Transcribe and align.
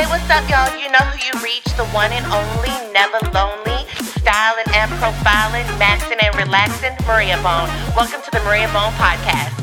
Hey, 0.00 0.06
what's 0.06 0.30
up, 0.30 0.48
y'all? 0.48 0.80
You 0.80 0.90
know 0.90 1.04
who 1.12 1.18
you 1.28 1.44
reach, 1.44 1.76
the 1.76 1.84
one 1.92 2.10
and 2.10 2.24
only, 2.32 2.72
never 2.94 3.20
lonely, 3.34 3.84
styling 4.00 4.64
and 4.72 4.90
profiling, 4.92 5.68
maxing 5.76 6.16
and 6.24 6.34
relaxing, 6.36 6.96
Maria 7.06 7.36
Bone. 7.44 7.68
Welcome 7.94 8.22
to 8.24 8.30
the 8.30 8.40
Maria 8.40 8.68
Bone 8.72 8.92
Podcast. 8.96 9.59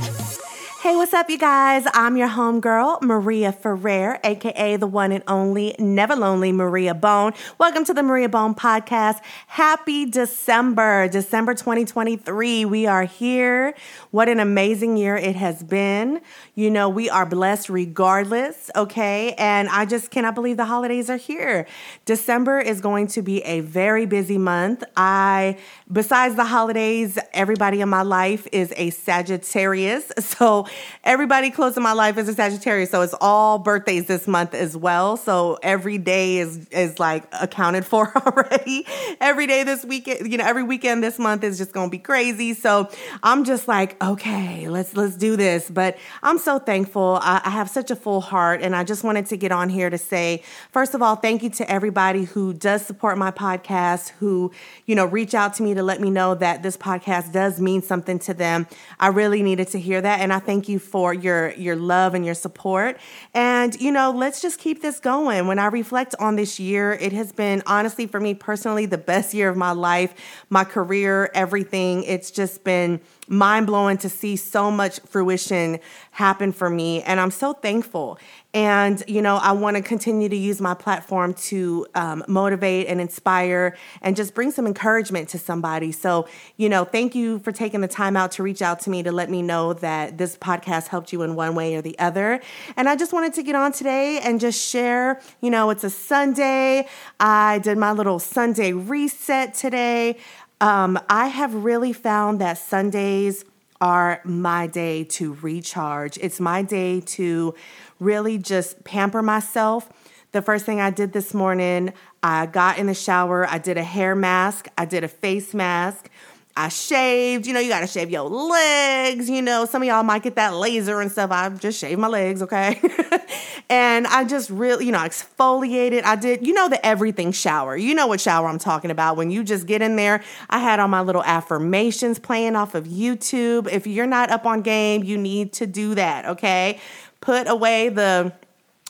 Hey, 0.81 0.95
what's 0.95 1.11
up, 1.11 1.27
you 1.27 1.39
guys? 1.39 1.87
I'm 1.95 2.17
your 2.17 2.29
homegirl, 2.29 3.01
Maria 3.01 3.51
Ferrer, 3.51 4.19
aka 4.23 4.75
the 4.75 4.85
one 4.85 5.11
and 5.11 5.23
only, 5.27 5.75
never 5.79 6.15
lonely 6.15 6.51
Maria 6.51 6.93
Bone. 6.93 7.33
Welcome 7.57 7.83
to 7.85 7.95
the 7.95 8.03
Maria 8.03 8.29
Bone 8.29 8.53
podcast. 8.53 9.19
Happy 9.47 10.05
December, 10.05 11.07
December 11.07 11.55
2023. 11.55 12.65
We 12.65 12.85
are 12.85 13.05
here. 13.05 13.73
What 14.11 14.29
an 14.29 14.39
amazing 14.39 14.97
year 14.97 15.17
it 15.17 15.35
has 15.35 15.63
been. 15.63 16.21
You 16.53 16.69
know, 16.69 16.89
we 16.89 17.09
are 17.09 17.25
blessed 17.25 17.69
regardless, 17.69 18.69
okay? 18.75 19.33
And 19.33 19.69
I 19.69 19.85
just 19.85 20.11
cannot 20.11 20.35
believe 20.35 20.57
the 20.57 20.65
holidays 20.65 21.09
are 21.09 21.17
here. 21.17 21.65
December 22.05 22.59
is 22.59 22.81
going 22.81 23.07
to 23.07 23.23
be 23.23 23.41
a 23.41 23.61
very 23.61 24.05
busy 24.05 24.37
month. 24.37 24.83
I, 24.95 25.57
besides 25.91 26.35
the 26.35 26.45
holidays, 26.45 27.17
everybody 27.33 27.81
in 27.81 27.89
my 27.89 28.03
life 28.03 28.47
is 28.51 28.71
a 28.77 28.91
Sagittarius. 28.91 30.11
So, 30.37 30.66
everybody 31.03 31.49
close 31.51 31.73
to 31.75 31.79
my 31.79 31.93
life 31.93 32.17
is 32.17 32.27
a 32.29 32.33
Sagittarius, 32.33 32.91
so 32.91 33.01
it's 33.01 33.15
all 33.19 33.59
birthdays 33.59 34.07
this 34.07 34.27
month 34.27 34.53
as 34.53 34.75
well. 34.75 35.17
So 35.17 35.57
every 35.63 35.97
day 35.97 36.37
is 36.37 36.67
is 36.69 36.99
like 36.99 37.27
accounted 37.31 37.85
for 37.85 38.11
already. 38.25 38.85
every 39.21 39.47
day 39.47 39.63
this 39.63 39.85
weekend, 39.85 40.31
you 40.31 40.37
know, 40.37 40.45
every 40.45 40.63
weekend 40.63 41.03
this 41.03 41.19
month 41.19 41.43
is 41.43 41.57
just 41.57 41.71
gonna 41.71 41.89
be 41.89 41.99
crazy. 41.99 42.53
So 42.53 42.89
I'm 43.23 43.43
just 43.43 43.67
like, 43.67 44.01
okay, 44.03 44.69
let's 44.69 44.95
let's 44.95 45.15
do 45.15 45.35
this. 45.35 45.69
But 45.69 45.97
I'm 46.23 46.37
so 46.37 46.59
thankful. 46.59 47.19
I, 47.21 47.41
I 47.43 47.49
have 47.49 47.69
such 47.69 47.91
a 47.91 47.95
full 47.95 48.21
heart, 48.21 48.61
and 48.61 48.75
I 48.75 48.83
just 48.83 49.03
wanted 49.03 49.27
to 49.27 49.37
get 49.37 49.51
on 49.51 49.69
here 49.69 49.89
to 49.89 49.97
say, 49.97 50.43
first 50.71 50.93
of 50.93 51.01
all, 51.01 51.15
thank 51.15 51.43
you 51.43 51.49
to 51.51 51.69
everybody 51.69 52.25
who 52.25 52.53
does 52.53 52.85
support 52.85 53.17
my 53.17 53.31
podcast, 53.31 54.09
who 54.19 54.51
you 54.85 54.95
know 54.95 55.05
reach 55.05 55.33
out 55.33 55.53
to 55.55 55.63
me 55.63 55.73
to 55.73 55.83
let 55.83 56.01
me 56.01 56.09
know 56.09 56.35
that 56.35 56.63
this 56.63 56.77
podcast 56.77 57.31
does 57.31 57.59
mean 57.59 57.81
something 57.81 58.19
to 58.19 58.33
them. 58.33 58.67
I 58.99 59.07
really 59.07 59.43
needed 59.43 59.69
to 59.69 59.79
hear 59.79 60.01
that, 60.01 60.19
and 60.19 60.33
I 60.33 60.39
thank 60.57 60.67
you 60.69 60.79
for 60.79 61.13
your 61.13 61.51
your 61.51 61.75
love 61.75 62.15
and 62.15 62.25
your 62.25 62.33
support. 62.33 62.97
And 63.35 63.79
you 63.79 63.91
know, 63.91 64.09
let's 64.09 64.41
just 64.41 64.57
keep 64.57 64.81
this 64.81 64.99
going. 64.99 65.45
When 65.45 65.59
I 65.59 65.67
reflect 65.67 66.15
on 66.19 66.35
this 66.35 66.59
year, 66.59 66.93
it 66.93 67.13
has 67.13 67.31
been 67.31 67.61
honestly 67.67 68.07
for 68.07 68.19
me 68.19 68.33
personally 68.33 68.87
the 68.87 68.97
best 68.97 69.35
year 69.35 69.49
of 69.49 69.55
my 69.55 69.69
life, 69.69 70.15
my 70.49 70.63
career, 70.63 71.29
everything. 71.35 72.03
It's 72.05 72.31
just 72.31 72.63
been 72.63 72.99
mind 73.27 73.67
blowing 73.67 73.97
to 73.97 74.09
see 74.09 74.35
so 74.35 74.71
much 74.71 74.99
fruition 75.01 75.79
happen 76.11 76.51
for 76.51 76.69
me. 76.69 77.03
And 77.03 77.19
I'm 77.19 77.31
so 77.31 77.53
thankful. 77.53 78.17
And, 78.53 79.03
you 79.07 79.21
know, 79.21 79.35
I 79.35 79.51
want 79.51 79.77
to 79.77 79.83
continue 79.83 80.29
to 80.29 80.35
use 80.35 80.59
my 80.59 80.73
platform 80.73 81.35
to 81.35 81.85
um, 81.93 82.23
motivate 82.27 82.87
and 82.87 82.99
inspire 82.99 83.77
and 84.01 84.15
just 84.15 84.33
bring 84.33 84.51
some 84.51 84.65
encouragement 84.65 85.29
to 85.29 85.37
somebody. 85.37 85.91
So, 85.91 86.27
you 86.55 86.67
know, 86.67 86.83
thank 86.83 87.13
you 87.13 87.37
for 87.39 87.51
taking 87.51 87.81
the 87.81 87.87
time 87.87 88.17
out 88.17 88.31
to 88.31 88.43
reach 88.43 88.63
out 88.63 88.79
to 88.81 88.89
me 88.89 89.03
to 89.03 89.11
let 89.11 89.29
me 89.29 89.43
know 89.43 89.73
that 89.73 90.17
this 90.17 90.35
podcast 90.37 90.87
helped 90.87 91.13
you 91.13 91.21
in 91.21 91.35
one 91.35 91.53
way 91.53 91.75
or 91.75 91.81
the 91.83 91.99
other. 91.99 92.41
And 92.75 92.89
I 92.89 92.95
just 92.95 93.13
wanted 93.13 93.33
to 93.35 93.43
get 93.43 93.53
on 93.53 93.73
today 93.73 94.21
and 94.23 94.39
just 94.39 94.59
share, 94.59 95.21
you 95.41 95.51
know, 95.51 95.69
it's 95.69 95.83
a 95.83 95.91
Sunday. 95.91 96.87
I 97.19 97.59
did 97.59 97.77
my 97.77 97.91
little 97.91 98.17
Sunday 98.17 98.73
reset 98.73 99.53
today. 99.53 100.17
Um, 100.59 100.99
I 101.07 101.27
have 101.27 101.53
really 101.53 101.93
found 101.93 102.41
that 102.41 102.57
Sundays 102.57 103.45
are 103.79 104.21
my 104.23 104.65
day 104.65 105.03
to 105.03 105.33
recharge. 105.33 106.17
It's 106.17 106.39
my 106.39 106.63
day 106.63 106.99
to 107.01 107.53
really 107.99 108.39
just 108.39 108.83
pamper 108.83 109.21
myself. 109.21 109.87
The 110.31 110.41
first 110.41 110.65
thing 110.65 110.81
I 110.81 110.89
did 110.89 111.13
this 111.13 111.33
morning, 111.33 111.93
I 112.23 112.47
got 112.47 112.79
in 112.79 112.87
the 112.87 112.95
shower, 112.95 113.47
I 113.47 113.59
did 113.59 113.77
a 113.77 113.83
hair 113.83 114.15
mask, 114.15 114.67
I 114.77 114.85
did 114.85 115.03
a 115.03 115.07
face 115.07 115.53
mask. 115.53 116.09
I 116.57 116.69
shaved, 116.69 117.45
you 117.45 117.53
know, 117.53 117.59
you 117.59 117.69
gotta 117.69 117.85
shave 117.85 118.09
your 118.09 118.27
legs, 118.27 119.29
you 119.29 119.43
know. 119.43 119.65
Some 119.65 119.83
of 119.83 119.87
y'all 119.87 120.01
might 120.01 120.23
get 120.23 120.35
that 120.35 120.55
laser 120.55 120.99
and 121.01 121.11
stuff. 121.11 121.29
I 121.29 121.49
just 121.49 121.79
shaved 121.79 121.99
my 121.99 122.07
legs, 122.07 122.41
okay? 122.41 122.81
and 123.69 124.07
I 124.07 124.23
just 124.23 124.49
really, 124.49 124.87
you 124.87 124.91
know, 124.91 124.97
exfoliated. 124.97 126.03
I 126.03 126.15
did, 126.15 126.47
you 126.47 126.53
know, 126.53 126.67
the 126.67 126.83
everything 126.83 127.31
shower. 127.31 127.77
You 127.77 127.93
know 127.93 128.07
what 128.07 128.19
shower 128.19 128.47
I'm 128.47 128.57
talking 128.57 128.89
about. 128.89 129.17
When 129.17 129.29
you 129.29 129.43
just 129.43 129.67
get 129.67 129.83
in 129.83 129.97
there, 129.97 130.23
I 130.49 130.57
had 130.57 130.79
all 130.79 130.87
my 130.87 131.01
little 131.01 131.23
affirmations 131.23 132.17
playing 132.17 132.55
off 132.55 132.73
of 132.73 132.85
YouTube. 132.85 133.71
If 133.71 133.85
you're 133.85 134.07
not 134.07 134.31
up 134.31 134.47
on 134.47 134.63
game, 134.63 135.03
you 135.03 135.15
need 135.15 135.53
to 135.53 135.67
do 135.67 135.93
that, 135.93 136.25
okay? 136.25 136.79
Put 137.21 137.47
away 137.47 137.89
the 137.89 138.33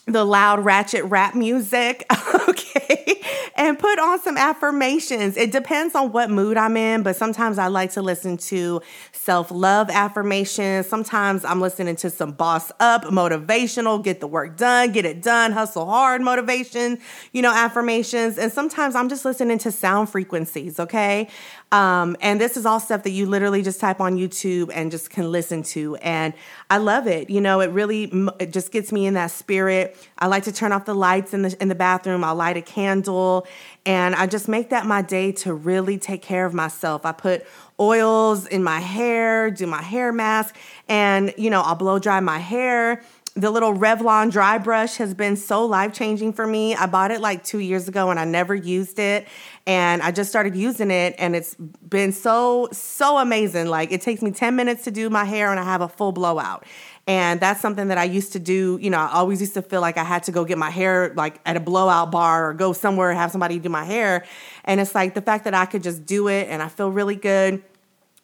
the 0.08 0.24
loud 0.24 0.64
ratchet 0.64 1.04
rap 1.04 1.34
music, 1.34 2.04
okay, 2.48 3.22
and 3.56 3.78
put 3.78 3.98
on 3.98 4.20
some 4.20 4.36
affirmations. 4.36 5.36
It 5.36 5.52
depends 5.52 5.94
on 5.94 6.12
what 6.12 6.30
mood 6.30 6.56
I'm 6.56 6.76
in, 6.76 7.02
but 7.02 7.16
sometimes 7.16 7.58
I 7.58 7.66
like 7.66 7.92
to 7.92 8.02
listen 8.02 8.36
to 8.38 8.80
self 9.12 9.50
love 9.50 9.90
affirmations. 9.90 10.86
Sometimes 10.86 11.44
I'm 11.44 11.60
listening 11.60 11.96
to 11.96 12.10
some 12.10 12.32
boss 12.32 12.72
up, 12.80 13.04
motivational, 13.04 14.02
get 14.02 14.20
the 14.20 14.26
work 14.26 14.56
done, 14.56 14.92
get 14.92 15.04
it 15.04 15.22
done, 15.22 15.52
hustle 15.52 15.86
hard 15.86 16.22
motivation, 16.22 16.98
you 17.32 17.42
know, 17.42 17.52
affirmations. 17.52 18.38
And 18.38 18.50
sometimes 18.50 18.94
I'm 18.94 19.08
just 19.08 19.24
listening 19.24 19.58
to 19.58 19.70
sound 19.70 20.08
frequencies, 20.08 20.80
okay? 20.80 21.28
Um, 21.70 22.16
and 22.20 22.40
this 22.40 22.56
is 22.56 22.64
all 22.64 22.80
stuff 22.80 23.02
that 23.02 23.10
you 23.10 23.26
literally 23.26 23.62
just 23.62 23.78
type 23.78 24.00
on 24.00 24.16
YouTube 24.16 24.70
and 24.72 24.90
just 24.90 25.10
can 25.10 25.30
listen 25.30 25.62
to. 25.64 25.96
And 25.96 26.32
I 26.70 26.78
love 26.78 27.06
it. 27.06 27.28
You 27.28 27.42
know, 27.42 27.60
it 27.60 27.66
really 27.66 28.04
it 28.38 28.52
just 28.52 28.72
gets 28.72 28.90
me 28.90 29.04
in 29.06 29.14
that 29.14 29.30
spirit. 29.30 29.96
I 30.18 30.28
like 30.28 30.44
to 30.44 30.52
turn 30.52 30.72
off 30.72 30.86
the 30.86 30.94
lights 30.94 31.34
in 31.34 31.42
the 31.42 31.54
in 31.60 31.68
the 31.68 31.74
bathroom. 31.74 32.24
I'll 32.24 32.34
light 32.34 32.56
a 32.56 32.62
candle 32.62 33.46
and 33.84 34.14
I 34.14 34.26
just 34.26 34.48
make 34.48 34.70
that 34.70 34.86
my 34.86 35.02
day 35.02 35.32
to 35.32 35.52
really 35.52 35.98
take 35.98 36.22
care 36.22 36.46
of 36.46 36.54
myself. 36.54 37.04
I 37.04 37.12
put 37.12 37.46
oils 37.80 38.46
in 38.46 38.62
my 38.62 38.80
hair, 38.80 39.50
do 39.50 39.66
my 39.66 39.82
hair 39.82 40.12
mask, 40.12 40.56
and 40.88 41.34
you 41.36 41.50
know, 41.50 41.60
I'll 41.60 41.74
blow 41.74 41.98
dry 41.98 42.20
my 42.20 42.38
hair 42.38 43.02
the 43.40 43.52
little 43.52 43.72
Revlon 43.72 44.32
dry 44.32 44.58
brush 44.58 44.96
has 44.96 45.14
been 45.14 45.36
so 45.36 45.64
life 45.64 45.92
changing 45.92 46.32
for 46.32 46.44
me. 46.44 46.74
I 46.74 46.86
bought 46.86 47.12
it 47.12 47.20
like 47.20 47.44
two 47.44 47.60
years 47.60 47.86
ago 47.86 48.10
and 48.10 48.18
I 48.18 48.24
never 48.24 48.52
used 48.52 48.98
it. 48.98 49.28
And 49.64 50.02
I 50.02 50.10
just 50.10 50.28
started 50.28 50.56
using 50.56 50.90
it 50.90 51.14
and 51.18 51.36
it's 51.36 51.54
been 51.54 52.10
so, 52.10 52.68
so 52.72 53.18
amazing. 53.18 53.68
Like 53.68 53.92
it 53.92 54.00
takes 54.00 54.22
me 54.22 54.32
10 54.32 54.56
minutes 54.56 54.82
to 54.84 54.90
do 54.90 55.08
my 55.08 55.24
hair 55.24 55.52
and 55.52 55.60
I 55.60 55.62
have 55.62 55.82
a 55.82 55.88
full 55.88 56.10
blowout. 56.10 56.66
And 57.06 57.38
that's 57.40 57.60
something 57.60 57.88
that 57.88 57.96
I 57.96 58.04
used 58.04 58.32
to 58.32 58.40
do. 58.40 58.76
You 58.82 58.90
know, 58.90 58.98
I 58.98 59.12
always 59.12 59.40
used 59.40 59.54
to 59.54 59.62
feel 59.62 59.80
like 59.80 59.96
I 59.96 60.04
had 60.04 60.24
to 60.24 60.32
go 60.32 60.44
get 60.44 60.58
my 60.58 60.70
hair 60.70 61.12
like 61.14 61.40
at 61.46 61.56
a 61.56 61.60
blowout 61.60 62.10
bar 62.10 62.50
or 62.50 62.54
go 62.54 62.72
somewhere 62.72 63.10
and 63.10 63.18
have 63.18 63.30
somebody 63.30 63.60
do 63.60 63.68
my 63.68 63.84
hair. 63.84 64.24
And 64.64 64.80
it's 64.80 64.96
like 64.96 65.14
the 65.14 65.22
fact 65.22 65.44
that 65.44 65.54
I 65.54 65.64
could 65.64 65.84
just 65.84 66.04
do 66.04 66.26
it 66.26 66.48
and 66.48 66.60
I 66.60 66.68
feel 66.68 66.90
really 66.90 67.16
good 67.16 67.62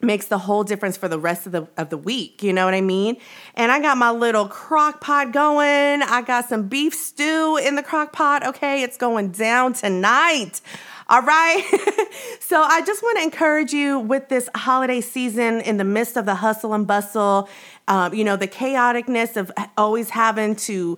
makes 0.03 0.27
the 0.27 0.38
whole 0.38 0.65
difference 0.65 0.97
for 0.97 1.09
the 1.09 1.19
rest 1.19 1.47
of 1.47 1.53
the 1.53 1.66
of 1.77 1.88
the 1.91 1.97
week 1.97 2.43
you 2.43 2.53
know 2.53 2.65
what 2.65 2.75
i 2.75 2.81
mean? 2.81 3.16
And 3.55 3.71
i 3.72 3.81
got 3.81 3.97
my 3.97 4.10
little 4.10 4.49
crock 4.49 5.00
pot 5.00 5.32
going. 5.32 6.03
I 6.03 6.22
got 6.22 6.49
some 6.49 6.69
beef 6.69 6.94
stew 6.94 7.59
in 7.62 7.77
the 7.77 7.82
crock 7.82 8.12
pot 8.12 8.47
okay? 8.47 8.82
It's 8.82 8.97
going 8.97 9.31
down 9.31 9.72
tonight 9.72 10.60
all 11.09 11.22
right? 11.22 11.62
So 12.41 12.62
i 12.62 12.82
just 12.82 13.03
want 13.03 13.19
to 13.19 13.25
encourage 13.25 13.72
you 13.72 13.99
with 13.99 14.28
this 14.28 14.49
holiday 14.55 15.00
season 15.00 15.60
in 15.62 15.77
the 15.77 15.84
midst 15.84 16.16
of 16.16 16.26
the 16.26 16.34
hustle 16.37 16.75
and 16.75 16.87
bustle 16.87 17.49
um, 17.88 18.15
you 18.15 18.25
know 18.25 18.37
the 18.37 18.49
chaoticness 18.49 19.37
of 19.37 19.50
always 19.76 20.11
having 20.11 20.56
to 20.56 20.97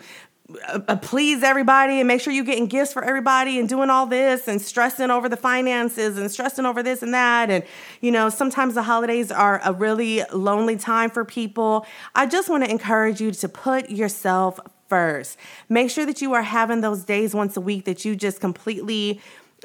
uh, 0.65 0.97
please 0.97 1.43
everybody 1.43 1.99
and 1.99 2.07
make 2.07 2.21
sure 2.21 2.33
you're 2.33 2.45
getting 2.45 2.67
gifts 2.67 2.93
for 2.93 3.03
everybody 3.03 3.59
and 3.59 3.69
doing 3.69 3.91
all 3.91 4.07
this 4.07 4.47
and 4.47 4.63
stressing 4.63 5.11
over 5.11 5.29
the 5.29 5.37
finances 5.37 6.17
and 6.17 6.31
stressing 6.31 6.65
over 6.65 6.83
this 6.83 7.03
and 7.03 7.13
that. 7.15 7.51
And, 7.51 7.65
you 8.01 8.13
know, 8.13 8.29
sometimes 8.29 8.75
the 8.75 8.83
holidays 8.83 9.33
are 9.33 9.61
a 9.65 9.73
really 9.73 10.23
lonely 10.33 10.77
time 10.77 11.11
for 11.11 11.25
people. 11.25 11.87
I 12.15 12.27
just 12.27 12.49
want 12.49 12.65
to 12.65 12.71
encourage 12.71 13.21
you 13.21 13.33
to 13.33 13.49
put 13.49 13.91
yourself 13.91 14.61
first. 14.89 15.37
Make 15.69 15.91
sure 15.91 16.07
that 16.07 16.23
you 16.23 16.33
are 16.35 16.43
having 16.43 16.81
those 16.81 17.05
days 17.05 17.35
once 17.35 17.57
a 17.57 17.61
week 17.61 17.85
that 17.87 18.05
you 18.05 18.15
just 18.15 18.41
completely 18.41 19.21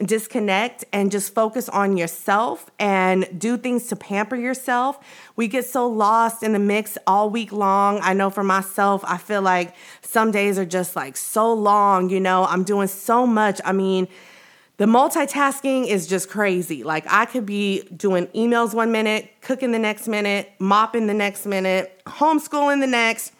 disconnect 0.06 0.86
and 0.92 1.12
just 1.12 1.33
focus 1.33 1.69
on 1.69 1.98
yourself 1.98 2.69
and 2.80 3.27
do 3.39 3.57
things 3.57 3.88
to 3.88 3.95
pamper 3.95 4.36
yourself. 4.36 5.00
We 5.36 5.48
get 5.48 5.65
so 5.65 5.88
lost 5.88 6.44
in 6.44 6.53
the 6.53 6.59
mix 6.59 6.98
all 7.07 7.30
week 7.30 7.51
long. 7.51 8.00
I 8.01 8.13
know 8.13 8.30
for 8.30 8.44
myself, 8.44 9.03
I 9.06 9.18
feel 9.18 9.42
like 9.42 9.75
some 10.01 10.31
days 10.31 10.57
are 10.57 10.65
just 10.65 10.95
like 10.95 11.18
so 11.18 11.53
long, 11.53 12.09
you 12.09 12.19
know, 12.19 12.45
I'm 12.45 12.63
doing 12.63 12.88
so 12.88 13.27
much. 13.27 13.62
I 13.63 13.71
mean, 13.71 14.07
the 14.77 14.86
multitasking 14.86 15.88
is 15.88 16.07
just 16.07 16.30
crazy. 16.30 16.83
Like 16.83 17.06
I 17.07 17.25
could 17.25 17.45
be 17.45 17.83
doing 17.95 18.27
emails 18.27 18.74
one 18.74 18.92
minute, 18.92 19.30
cooking 19.42 19.71
the 19.71 19.80
next 19.80 20.07
minute, 20.07 20.51
mopping 20.57 21.07
the 21.07 21.13
next 21.13 21.45
minute, 21.45 22.01
homeschooling 22.07 22.80
the 22.81 22.88
next 22.88 23.33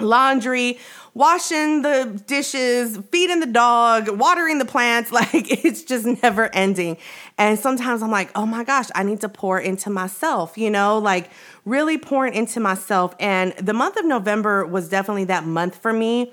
laundry, 0.00 0.78
washing 1.14 1.82
the 1.82 2.22
dishes, 2.26 2.98
feeding 3.10 3.40
the 3.40 3.46
dog, 3.46 4.08
watering 4.08 4.58
the 4.58 4.64
plants. 4.64 5.10
Like 5.20 5.64
it's 5.64 5.82
just 5.82 6.06
never 6.22 6.54
ending. 6.54 6.96
And 7.36 7.58
sometimes 7.58 8.02
I'm 8.02 8.10
like, 8.10 8.30
oh 8.34 8.46
my 8.46 8.64
gosh, 8.64 8.86
I 8.94 9.02
need 9.02 9.20
to 9.20 9.28
pour 9.28 9.58
into 9.58 9.90
myself, 9.90 10.56
you 10.56 10.70
know, 10.70 10.98
like 10.98 11.30
really 11.64 11.98
pouring 11.98 12.34
into 12.34 12.58
myself. 12.58 13.14
And 13.20 13.52
the 13.58 13.74
month 13.74 13.96
of 13.96 14.06
November 14.06 14.64
was 14.64 14.88
definitely 14.88 15.24
that 15.24 15.44
month 15.44 15.76
for 15.76 15.92
me. 15.92 16.32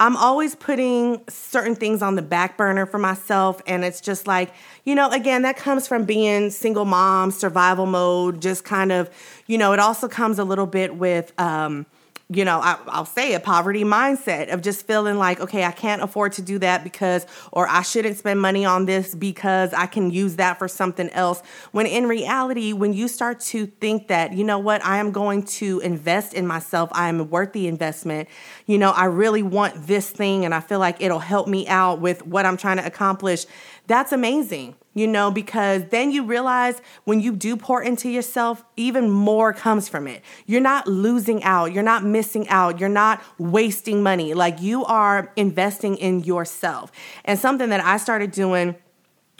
I'm 0.00 0.16
always 0.16 0.54
putting 0.54 1.22
certain 1.28 1.74
things 1.76 2.02
on 2.02 2.16
the 2.16 2.22
back 2.22 2.56
burner 2.56 2.84
for 2.84 2.98
myself. 2.98 3.62
And 3.66 3.84
it's 3.84 4.00
just 4.00 4.26
like, 4.26 4.52
you 4.84 4.94
know, 4.94 5.08
again, 5.10 5.42
that 5.42 5.56
comes 5.56 5.86
from 5.86 6.04
being 6.04 6.50
single 6.50 6.84
mom, 6.84 7.30
survival 7.30 7.86
mode, 7.86 8.42
just 8.42 8.64
kind 8.64 8.90
of, 8.90 9.08
you 9.46 9.56
know, 9.56 9.72
it 9.72 9.78
also 9.78 10.08
comes 10.08 10.38
a 10.38 10.44
little 10.44 10.66
bit 10.66 10.96
with, 10.96 11.32
um, 11.38 11.86
you 12.30 12.44
know, 12.44 12.58
I, 12.58 12.98
will 12.98 13.04
say 13.04 13.34
a 13.34 13.40
poverty 13.40 13.84
mindset 13.84 14.52
of 14.52 14.62
just 14.62 14.86
feeling 14.86 15.18
like, 15.18 15.40
okay, 15.40 15.64
I 15.64 15.72
can't 15.72 16.02
afford 16.02 16.32
to 16.34 16.42
do 16.42 16.58
that 16.60 16.82
because, 16.82 17.26
or 17.52 17.68
I 17.68 17.82
shouldn't 17.82 18.16
spend 18.16 18.40
money 18.40 18.64
on 18.64 18.86
this 18.86 19.14
because 19.14 19.74
I 19.74 19.84
can 19.86 20.10
use 20.10 20.36
that 20.36 20.58
for 20.58 20.66
something 20.66 21.10
else. 21.10 21.42
When 21.72 21.86
in 21.86 22.06
reality, 22.06 22.72
when 22.72 22.94
you 22.94 23.08
start 23.08 23.40
to 23.40 23.66
think 23.66 24.08
that, 24.08 24.32
you 24.32 24.42
know 24.42 24.58
what, 24.58 24.82
I 24.82 24.98
am 24.98 25.12
going 25.12 25.42
to 25.44 25.80
invest 25.80 26.32
in 26.32 26.46
myself, 26.46 26.88
I 26.92 27.10
am 27.10 27.28
worth 27.28 27.52
the 27.52 27.68
investment, 27.68 28.30
you 28.66 28.78
know, 28.78 28.92
I 28.92 29.04
really 29.04 29.42
want 29.42 29.86
this 29.86 30.08
thing 30.08 30.46
and 30.46 30.54
I 30.54 30.60
feel 30.60 30.78
like 30.78 31.02
it'll 31.02 31.18
help 31.18 31.46
me 31.46 31.68
out 31.68 32.00
with 32.00 32.26
what 32.26 32.46
I'm 32.46 32.56
trying 32.56 32.78
to 32.78 32.86
accomplish, 32.86 33.44
that's 33.86 34.12
amazing 34.12 34.76
you 34.94 35.08
know, 35.08 35.30
because 35.30 35.82
then 35.90 36.12
you 36.12 36.24
realize 36.24 36.80
when 37.02 37.20
you 37.20 37.32
do 37.32 37.56
pour 37.56 37.82
into 37.82 38.08
yourself, 38.08 38.64
even 38.76 39.10
more 39.10 39.52
comes 39.52 39.88
from 39.88 40.06
it. 40.06 40.22
You're 40.46 40.60
not 40.60 40.86
losing 40.86 41.42
out, 41.42 41.72
you're 41.72 41.82
not 41.82 42.04
missing 42.04 42.48
out, 42.48 42.78
you're 42.78 42.88
not 42.88 43.20
wasting 43.36 44.02
money. 44.02 44.34
Like 44.34 44.62
you 44.62 44.84
are 44.84 45.32
investing 45.36 45.96
in 45.96 46.20
yourself. 46.22 46.92
And 47.24 47.38
something 47.38 47.70
that 47.70 47.84
I 47.84 47.96
started 47.96 48.30
doing 48.30 48.76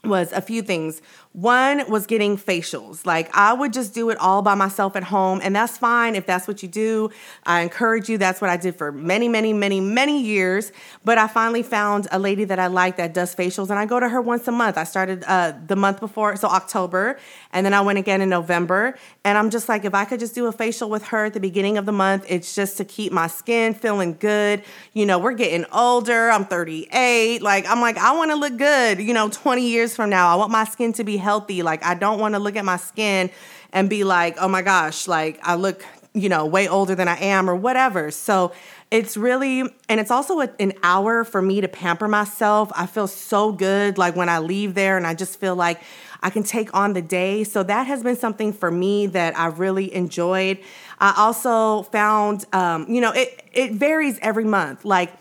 was 0.02 0.32
a 0.32 0.40
few 0.40 0.60
things. 0.60 1.00
One 1.34 1.90
was 1.90 2.06
getting 2.06 2.38
facials. 2.38 3.04
Like 3.04 3.28
I 3.36 3.52
would 3.52 3.72
just 3.72 3.92
do 3.92 4.10
it 4.10 4.18
all 4.18 4.40
by 4.40 4.54
myself 4.54 4.94
at 4.94 5.02
home, 5.02 5.40
and 5.42 5.56
that's 5.56 5.76
fine 5.76 6.14
if 6.14 6.26
that's 6.26 6.46
what 6.46 6.62
you 6.62 6.68
do. 6.68 7.10
I 7.42 7.62
encourage 7.62 8.08
you. 8.08 8.18
That's 8.18 8.40
what 8.40 8.50
I 8.50 8.56
did 8.56 8.76
for 8.76 8.92
many, 8.92 9.28
many, 9.28 9.52
many, 9.52 9.80
many 9.80 10.22
years. 10.22 10.70
But 11.04 11.18
I 11.18 11.26
finally 11.26 11.64
found 11.64 12.06
a 12.12 12.20
lady 12.20 12.44
that 12.44 12.60
I 12.60 12.68
like 12.68 12.98
that 12.98 13.14
does 13.14 13.34
facials, 13.34 13.70
and 13.70 13.80
I 13.80 13.84
go 13.84 13.98
to 13.98 14.08
her 14.08 14.22
once 14.22 14.46
a 14.46 14.52
month. 14.52 14.78
I 14.78 14.84
started 14.84 15.24
uh, 15.26 15.54
the 15.66 15.74
month 15.74 15.98
before, 15.98 16.36
so 16.36 16.46
October, 16.46 17.18
and 17.52 17.66
then 17.66 17.74
I 17.74 17.80
went 17.80 17.98
again 17.98 18.20
in 18.20 18.28
November. 18.28 18.96
And 19.24 19.36
I'm 19.36 19.50
just 19.50 19.68
like, 19.68 19.84
if 19.84 19.92
I 19.92 20.04
could 20.04 20.20
just 20.20 20.36
do 20.36 20.46
a 20.46 20.52
facial 20.52 20.88
with 20.88 21.06
her 21.06 21.24
at 21.24 21.34
the 21.34 21.40
beginning 21.40 21.78
of 21.78 21.84
the 21.84 21.92
month, 21.92 22.26
it's 22.28 22.54
just 22.54 22.76
to 22.76 22.84
keep 22.84 23.10
my 23.10 23.26
skin 23.26 23.74
feeling 23.74 24.16
good. 24.20 24.62
You 24.92 25.04
know, 25.04 25.18
we're 25.18 25.32
getting 25.32 25.66
older. 25.72 26.30
I'm 26.30 26.44
38. 26.44 27.42
Like 27.42 27.66
I'm 27.66 27.80
like, 27.80 27.98
I 27.98 28.12
want 28.12 28.30
to 28.30 28.36
look 28.36 28.56
good. 28.56 29.00
You 29.00 29.14
know, 29.14 29.28
20 29.30 29.68
years 29.68 29.96
from 29.96 30.10
now, 30.10 30.28
I 30.28 30.36
want 30.36 30.52
my 30.52 30.62
skin 30.62 30.92
to 30.92 31.02
be 31.02 31.23
healthy. 31.24 31.62
Like 31.62 31.84
I 31.84 31.94
don't 31.94 32.20
want 32.20 32.34
to 32.34 32.38
look 32.38 32.56
at 32.56 32.64
my 32.64 32.76
skin 32.76 33.30
and 33.72 33.90
be 33.90 34.04
like, 34.04 34.36
oh 34.38 34.48
my 34.48 34.62
gosh, 34.62 35.08
like 35.08 35.40
I 35.42 35.56
look, 35.56 35.84
you 36.12 36.28
know, 36.28 36.46
way 36.46 36.68
older 36.68 36.94
than 36.94 37.08
I 37.08 37.18
am 37.18 37.50
or 37.50 37.56
whatever. 37.56 38.12
So 38.12 38.52
it's 38.90 39.16
really, 39.16 39.62
and 39.88 39.98
it's 39.98 40.12
also 40.12 40.40
a, 40.40 40.48
an 40.60 40.74
hour 40.84 41.24
for 41.24 41.42
me 41.42 41.60
to 41.60 41.66
pamper 41.66 42.06
myself. 42.06 42.70
I 42.76 42.86
feel 42.86 43.08
so 43.08 43.50
good 43.50 43.98
like 43.98 44.14
when 44.14 44.28
I 44.28 44.38
leave 44.38 44.74
there 44.74 44.96
and 44.96 45.06
I 45.06 45.14
just 45.14 45.40
feel 45.40 45.56
like 45.56 45.80
I 46.22 46.30
can 46.30 46.44
take 46.44 46.72
on 46.72 46.92
the 46.92 47.02
day. 47.02 47.42
So 47.42 47.64
that 47.64 47.86
has 47.88 48.02
been 48.04 48.16
something 48.16 48.52
for 48.52 48.70
me 48.70 49.08
that 49.08 49.36
I 49.36 49.46
really 49.46 49.92
enjoyed. 49.92 50.58
I 51.00 51.14
also 51.16 51.82
found, 51.82 52.44
um, 52.52 52.86
you 52.88 53.00
know, 53.00 53.10
it, 53.10 53.42
it 53.52 53.72
varies 53.72 54.18
every 54.22 54.44
month. 54.44 54.84
Like, 54.84 55.12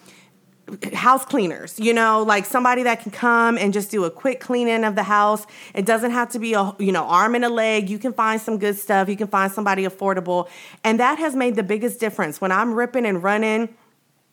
house 0.93 1.25
cleaners, 1.25 1.79
you 1.79 1.93
know, 1.93 2.23
like 2.23 2.45
somebody 2.45 2.83
that 2.83 3.01
can 3.01 3.11
come 3.11 3.57
and 3.57 3.73
just 3.73 3.91
do 3.91 4.03
a 4.05 4.11
quick 4.11 4.39
cleaning 4.39 4.83
of 4.83 4.95
the 4.95 5.03
house. 5.03 5.45
It 5.73 5.85
doesn't 5.85 6.11
have 6.11 6.29
to 6.31 6.39
be 6.39 6.53
a, 6.53 6.73
you 6.79 6.91
know, 6.91 7.03
arm 7.03 7.35
and 7.35 7.45
a 7.45 7.49
leg. 7.49 7.89
You 7.89 7.99
can 7.99 8.13
find 8.13 8.41
some 8.41 8.57
good 8.57 8.77
stuff. 8.77 9.09
You 9.09 9.17
can 9.17 9.27
find 9.27 9.51
somebody 9.51 9.83
affordable. 9.83 10.49
And 10.83 10.99
that 10.99 11.19
has 11.19 11.35
made 11.35 11.55
the 11.55 11.63
biggest 11.63 11.99
difference. 11.99 12.39
When 12.41 12.51
I'm 12.51 12.73
ripping 12.73 13.05
and 13.05 13.23
running, 13.23 13.69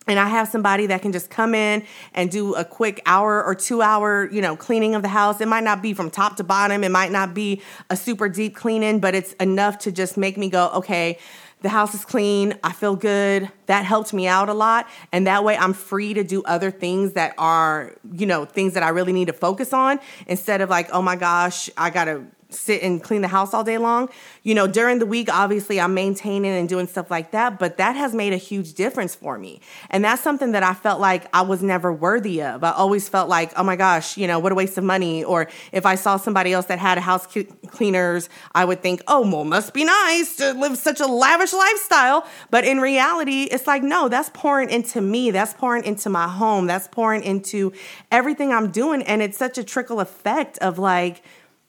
and 0.07 0.19
I 0.19 0.27
have 0.29 0.47
somebody 0.47 0.87
that 0.87 1.03
can 1.03 1.11
just 1.11 1.29
come 1.29 1.53
in 1.53 1.83
and 2.15 2.31
do 2.31 2.55
a 2.55 2.65
quick 2.65 3.01
hour 3.05 3.43
or 3.43 3.53
two 3.53 3.83
hour, 3.83 4.27
you 4.31 4.41
know, 4.41 4.55
cleaning 4.55 4.95
of 4.95 5.03
the 5.03 5.07
house. 5.07 5.39
It 5.41 5.47
might 5.47 5.63
not 5.63 5.81
be 5.83 5.93
from 5.93 6.09
top 6.09 6.37
to 6.37 6.43
bottom. 6.43 6.83
It 6.83 6.89
might 6.89 7.11
not 7.11 7.35
be 7.35 7.61
a 7.89 7.95
super 7.95 8.27
deep 8.27 8.55
cleaning, 8.55 8.99
but 8.99 9.13
it's 9.13 9.33
enough 9.33 9.77
to 9.79 9.91
just 9.91 10.17
make 10.17 10.37
me 10.37 10.49
go, 10.49 10.71
okay, 10.73 11.19
the 11.61 11.69
house 11.69 11.93
is 11.93 12.05
clean. 12.05 12.57
I 12.63 12.71
feel 12.71 12.95
good. 12.95 13.51
That 13.67 13.85
helped 13.85 14.13
me 14.13 14.27
out 14.27 14.49
a 14.49 14.53
lot. 14.53 14.87
And 15.11 15.27
that 15.27 15.43
way 15.43 15.55
I'm 15.57 15.73
free 15.73 16.13
to 16.13 16.23
do 16.23 16.43
other 16.43 16.71
things 16.71 17.13
that 17.13 17.33
are, 17.37 17.95
you 18.13 18.25
know, 18.25 18.45
things 18.45 18.73
that 18.73 18.83
I 18.83 18.89
really 18.89 19.13
need 19.13 19.27
to 19.27 19.33
focus 19.33 19.73
on 19.73 19.99
instead 20.27 20.61
of 20.61 20.69
like, 20.69 20.89
oh 20.91 21.01
my 21.01 21.15
gosh, 21.15 21.69
I 21.77 21.89
got 21.89 22.05
to 22.05 22.25
sit 22.53 22.81
and 22.83 23.01
clean 23.01 23.21
the 23.21 23.27
house 23.27 23.53
all 23.53 23.63
day 23.63 23.77
long. 23.77 24.09
You 24.43 24.55
know, 24.55 24.67
during 24.67 24.99
the 24.99 25.05
week, 25.05 25.29
obviously, 25.31 25.79
I'm 25.79 25.93
maintaining 25.93 26.51
and 26.51 26.67
doing 26.67 26.87
stuff 26.87 27.09
like 27.11 27.31
that, 27.31 27.59
but 27.59 27.77
that 27.77 27.95
has 27.95 28.13
made 28.13 28.33
a 28.33 28.37
huge 28.37 28.73
difference 28.73 29.15
for 29.15 29.37
me. 29.37 29.61
And 29.89 30.03
that's 30.03 30.21
something 30.21 30.51
that 30.53 30.63
I 30.63 30.73
felt 30.73 30.99
like 30.99 31.27
I 31.33 31.41
was 31.41 31.61
never 31.61 31.91
worthy 31.91 32.41
of. 32.41 32.63
I 32.63 32.71
always 32.71 33.07
felt 33.07 33.29
like, 33.29 33.53
oh 33.57 33.63
my 33.63 33.75
gosh, 33.75 34.17
you 34.17 34.27
know, 34.27 34.39
what 34.39 34.51
a 34.51 34.55
waste 34.55 34.77
of 34.77 34.83
money. 34.83 35.23
Or 35.23 35.47
if 35.71 35.85
I 35.85 35.95
saw 35.95 36.17
somebody 36.17 36.53
else 36.53 36.65
that 36.67 36.79
had 36.79 36.97
a 36.97 37.01
house 37.01 37.27
cleaners, 37.67 38.29
I 38.53 38.65
would 38.65 38.81
think, 38.81 39.01
oh, 39.07 39.21
well, 39.21 39.45
must 39.45 39.73
be 39.73 39.85
nice 39.85 40.35
to 40.37 40.53
live 40.53 40.77
such 40.77 40.99
a 40.99 41.07
lavish 41.07 41.53
lifestyle. 41.53 42.27
But 42.49 42.65
in 42.65 42.79
reality, 42.79 43.43
it's 43.43 43.67
like, 43.67 43.83
no, 43.83 44.09
that's 44.09 44.29
pouring 44.33 44.69
into 44.69 45.01
me. 45.01 45.31
That's 45.31 45.53
pouring 45.53 45.83
into 45.83 46.09
my 46.09 46.27
home. 46.27 46.67
That's 46.67 46.87
pouring 46.87 47.23
into 47.23 47.73
everything 48.11 48.51
I'm 48.51 48.71
doing. 48.71 49.03
And 49.03 49.21
it's 49.21 49.37
such 49.37 49.57
a 49.57 49.63
trickle 49.63 49.99
effect 49.99 50.57
of 50.59 50.79
like, 50.79 51.23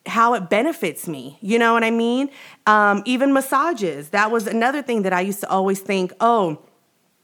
how 0.06 0.34
it 0.34 0.50
benefits 0.50 1.06
me. 1.06 1.38
You 1.40 1.58
know 1.58 1.72
what 1.72 1.84
I 1.84 1.90
mean? 1.90 2.30
Um, 2.66 3.02
even 3.06 3.32
massages. 3.32 4.10
That 4.10 4.30
was 4.30 4.46
another 4.46 4.82
thing 4.82 5.02
that 5.02 5.12
I 5.12 5.20
used 5.20 5.40
to 5.40 5.48
always 5.48 5.80
think, 5.80 6.12
oh, 6.20 6.58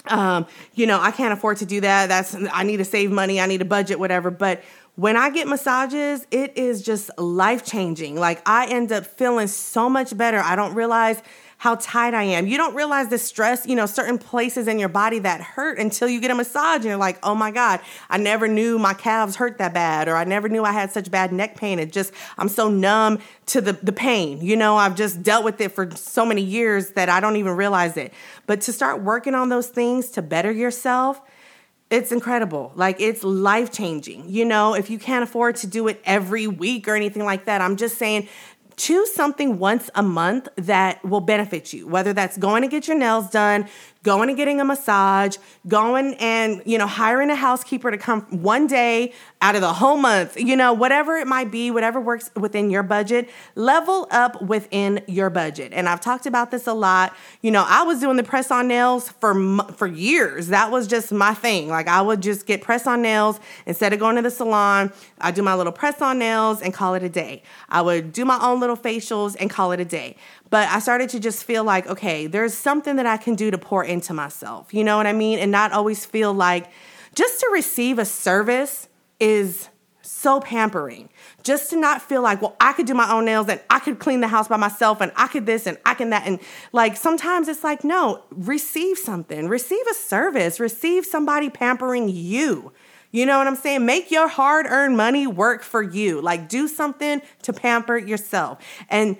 um, 0.06 0.46
you 0.74 0.86
know, 0.86 1.00
I 1.00 1.10
can't 1.10 1.32
afford 1.32 1.58
to 1.58 1.66
do 1.66 1.80
that. 1.80 2.08
That's 2.08 2.36
I 2.52 2.62
need 2.62 2.78
to 2.78 2.84
save 2.84 3.10
money. 3.10 3.40
I 3.40 3.46
need 3.46 3.60
a 3.62 3.66
budget, 3.66 3.98
whatever. 3.98 4.30
But 4.30 4.62
when 4.94 5.16
I 5.16 5.30
get 5.30 5.46
massages, 5.46 6.26
it 6.30 6.56
is 6.56 6.82
just 6.82 7.10
life 7.18 7.64
changing. 7.64 8.16
Like 8.16 8.42
I 8.48 8.66
end 8.66 8.90
up 8.92 9.06
feeling 9.06 9.48
so 9.48 9.88
much 9.88 10.16
better. 10.16 10.38
I 10.38 10.56
don't 10.56 10.74
realize 10.74 11.22
how 11.58 11.74
tight 11.74 12.14
I 12.14 12.22
am. 12.22 12.46
You 12.46 12.56
don't 12.56 12.74
realize 12.74 13.08
the 13.08 13.18
stress, 13.18 13.66
you 13.66 13.74
know, 13.74 13.86
certain 13.86 14.16
places 14.16 14.68
in 14.68 14.78
your 14.78 14.88
body 14.88 15.18
that 15.18 15.40
hurt 15.40 15.78
until 15.78 16.08
you 16.08 16.20
get 16.20 16.30
a 16.30 16.34
massage 16.34 16.76
and 16.76 16.84
you're 16.84 16.96
like, 16.96 17.18
oh 17.24 17.34
my 17.34 17.50
God, 17.50 17.80
I 18.08 18.16
never 18.16 18.46
knew 18.46 18.78
my 18.78 18.94
calves 18.94 19.34
hurt 19.34 19.58
that 19.58 19.74
bad, 19.74 20.06
or 20.08 20.14
I 20.14 20.22
never 20.22 20.48
knew 20.48 20.62
I 20.62 20.70
had 20.70 20.92
such 20.92 21.10
bad 21.10 21.32
neck 21.32 21.56
pain. 21.56 21.80
It 21.80 21.92
just, 21.92 22.12
I'm 22.38 22.48
so 22.48 22.70
numb 22.70 23.18
to 23.46 23.60
the, 23.60 23.72
the 23.72 23.92
pain. 23.92 24.40
You 24.40 24.56
know, 24.56 24.76
I've 24.76 24.94
just 24.94 25.24
dealt 25.24 25.44
with 25.44 25.60
it 25.60 25.72
for 25.72 25.90
so 25.96 26.24
many 26.24 26.42
years 26.42 26.90
that 26.90 27.08
I 27.08 27.18
don't 27.18 27.36
even 27.36 27.56
realize 27.56 27.96
it. 27.96 28.14
But 28.46 28.60
to 28.62 28.72
start 28.72 29.02
working 29.02 29.34
on 29.34 29.48
those 29.48 29.66
things 29.66 30.10
to 30.10 30.22
better 30.22 30.52
yourself, 30.52 31.20
it's 31.90 32.12
incredible. 32.12 32.72
Like 32.76 33.00
it's 33.00 33.24
life 33.24 33.72
changing. 33.72 34.28
You 34.28 34.44
know, 34.44 34.74
if 34.74 34.90
you 34.90 34.98
can't 34.98 35.24
afford 35.24 35.56
to 35.56 35.66
do 35.66 35.88
it 35.88 36.00
every 36.04 36.46
week 36.46 36.86
or 36.86 36.94
anything 36.94 37.24
like 37.24 37.46
that, 37.46 37.60
I'm 37.60 37.76
just 37.76 37.98
saying 37.98 38.28
choose 38.78 39.12
something 39.12 39.58
once 39.58 39.90
a 39.94 40.02
month 40.02 40.48
that 40.56 41.04
will 41.04 41.20
benefit 41.20 41.72
you, 41.72 41.86
whether 41.86 42.12
that's 42.12 42.38
going 42.38 42.62
to 42.62 42.68
get 42.68 42.88
your 42.88 42.96
nails 42.96 43.28
done, 43.30 43.68
going 44.08 44.30
and 44.30 44.38
getting 44.38 44.58
a 44.58 44.64
massage, 44.64 45.36
going 45.66 46.14
and, 46.14 46.62
you 46.64 46.78
know, 46.78 46.86
hiring 46.86 47.28
a 47.28 47.34
housekeeper 47.34 47.90
to 47.90 47.98
come 47.98 48.22
one 48.42 48.66
day 48.66 49.12
out 49.42 49.54
of 49.54 49.60
the 49.60 49.74
whole 49.74 49.98
month, 49.98 50.40
you 50.40 50.56
know, 50.56 50.72
whatever 50.72 51.18
it 51.18 51.26
might 51.26 51.50
be, 51.50 51.70
whatever 51.70 52.00
works 52.00 52.30
within 52.34 52.70
your 52.70 52.82
budget, 52.82 53.28
level 53.54 54.08
up 54.10 54.40
within 54.40 55.02
your 55.08 55.28
budget. 55.28 55.74
And 55.74 55.90
I've 55.90 56.00
talked 56.00 56.24
about 56.24 56.50
this 56.50 56.66
a 56.66 56.72
lot. 56.72 57.14
You 57.42 57.50
know, 57.50 57.66
I 57.68 57.82
was 57.82 58.00
doing 58.00 58.16
the 58.16 58.22
press 58.22 58.50
on 58.50 58.66
nails 58.66 59.10
for 59.10 59.34
for 59.76 59.86
years. 59.86 60.48
That 60.48 60.70
was 60.70 60.86
just 60.86 61.12
my 61.12 61.34
thing. 61.34 61.68
Like 61.68 61.86
I 61.86 62.00
would 62.00 62.22
just 62.22 62.46
get 62.46 62.62
press 62.62 62.86
on 62.86 63.02
nails 63.02 63.38
instead 63.66 63.92
of 63.92 63.98
going 63.98 64.16
to 64.16 64.22
the 64.22 64.30
salon. 64.30 64.90
I 65.20 65.32
do 65.32 65.42
my 65.42 65.54
little 65.54 65.72
press 65.72 66.00
on 66.00 66.18
nails 66.18 66.62
and 66.62 66.72
call 66.72 66.94
it 66.94 67.02
a 67.02 67.10
day. 67.10 67.42
I 67.68 67.82
would 67.82 68.14
do 68.14 68.24
my 68.24 68.38
own 68.40 68.58
little 68.58 68.76
facials 68.76 69.36
and 69.38 69.50
call 69.50 69.72
it 69.72 69.80
a 69.80 69.84
day. 69.84 70.16
But 70.50 70.68
I 70.68 70.78
started 70.78 71.10
to 71.10 71.20
just 71.20 71.44
feel 71.44 71.64
like, 71.64 71.86
okay, 71.86 72.26
there's 72.26 72.54
something 72.54 72.96
that 72.96 73.06
I 73.06 73.16
can 73.16 73.34
do 73.34 73.50
to 73.50 73.58
pour 73.58 73.84
into 73.84 74.14
myself. 74.14 74.72
You 74.72 74.84
know 74.84 74.96
what 74.96 75.06
I 75.06 75.12
mean? 75.12 75.38
And 75.38 75.50
not 75.50 75.72
always 75.72 76.04
feel 76.04 76.32
like 76.32 76.70
just 77.14 77.40
to 77.40 77.50
receive 77.52 77.98
a 77.98 78.04
service 78.04 78.88
is 79.20 79.68
so 80.08 80.40
pampering. 80.40 81.10
Just 81.42 81.70
to 81.70 81.76
not 81.76 82.00
feel 82.00 82.22
like, 82.22 82.40
well, 82.40 82.56
I 82.60 82.72
could 82.72 82.86
do 82.86 82.94
my 82.94 83.10
own 83.12 83.24
nails 83.24 83.48
and 83.48 83.60
I 83.68 83.78
could 83.78 83.98
clean 83.98 84.20
the 84.20 84.28
house 84.28 84.48
by 84.48 84.56
myself 84.56 85.00
and 85.00 85.12
I 85.16 85.28
could 85.28 85.46
this 85.46 85.66
and 85.66 85.76
I 85.84 85.94
can 85.94 86.10
that. 86.10 86.26
And 86.26 86.40
like 86.72 86.96
sometimes 86.96 87.48
it's 87.48 87.62
like, 87.62 87.84
no, 87.84 88.22
receive 88.30 88.98
something, 88.98 89.48
receive 89.48 89.84
a 89.90 89.94
service, 89.94 90.58
receive 90.58 91.04
somebody 91.04 91.50
pampering 91.50 92.08
you. 92.08 92.72
You 93.10 93.26
know 93.26 93.38
what 93.38 93.46
I'm 93.46 93.56
saying? 93.56 93.86
Make 93.86 94.10
your 94.10 94.28
hard 94.28 94.66
earned 94.66 94.96
money 94.96 95.26
work 95.26 95.62
for 95.62 95.82
you. 95.82 96.20
Like 96.20 96.48
do 96.48 96.68
something 96.68 97.22
to 97.42 97.52
pamper 97.52 97.96
yourself. 97.96 98.58
And 98.90 99.16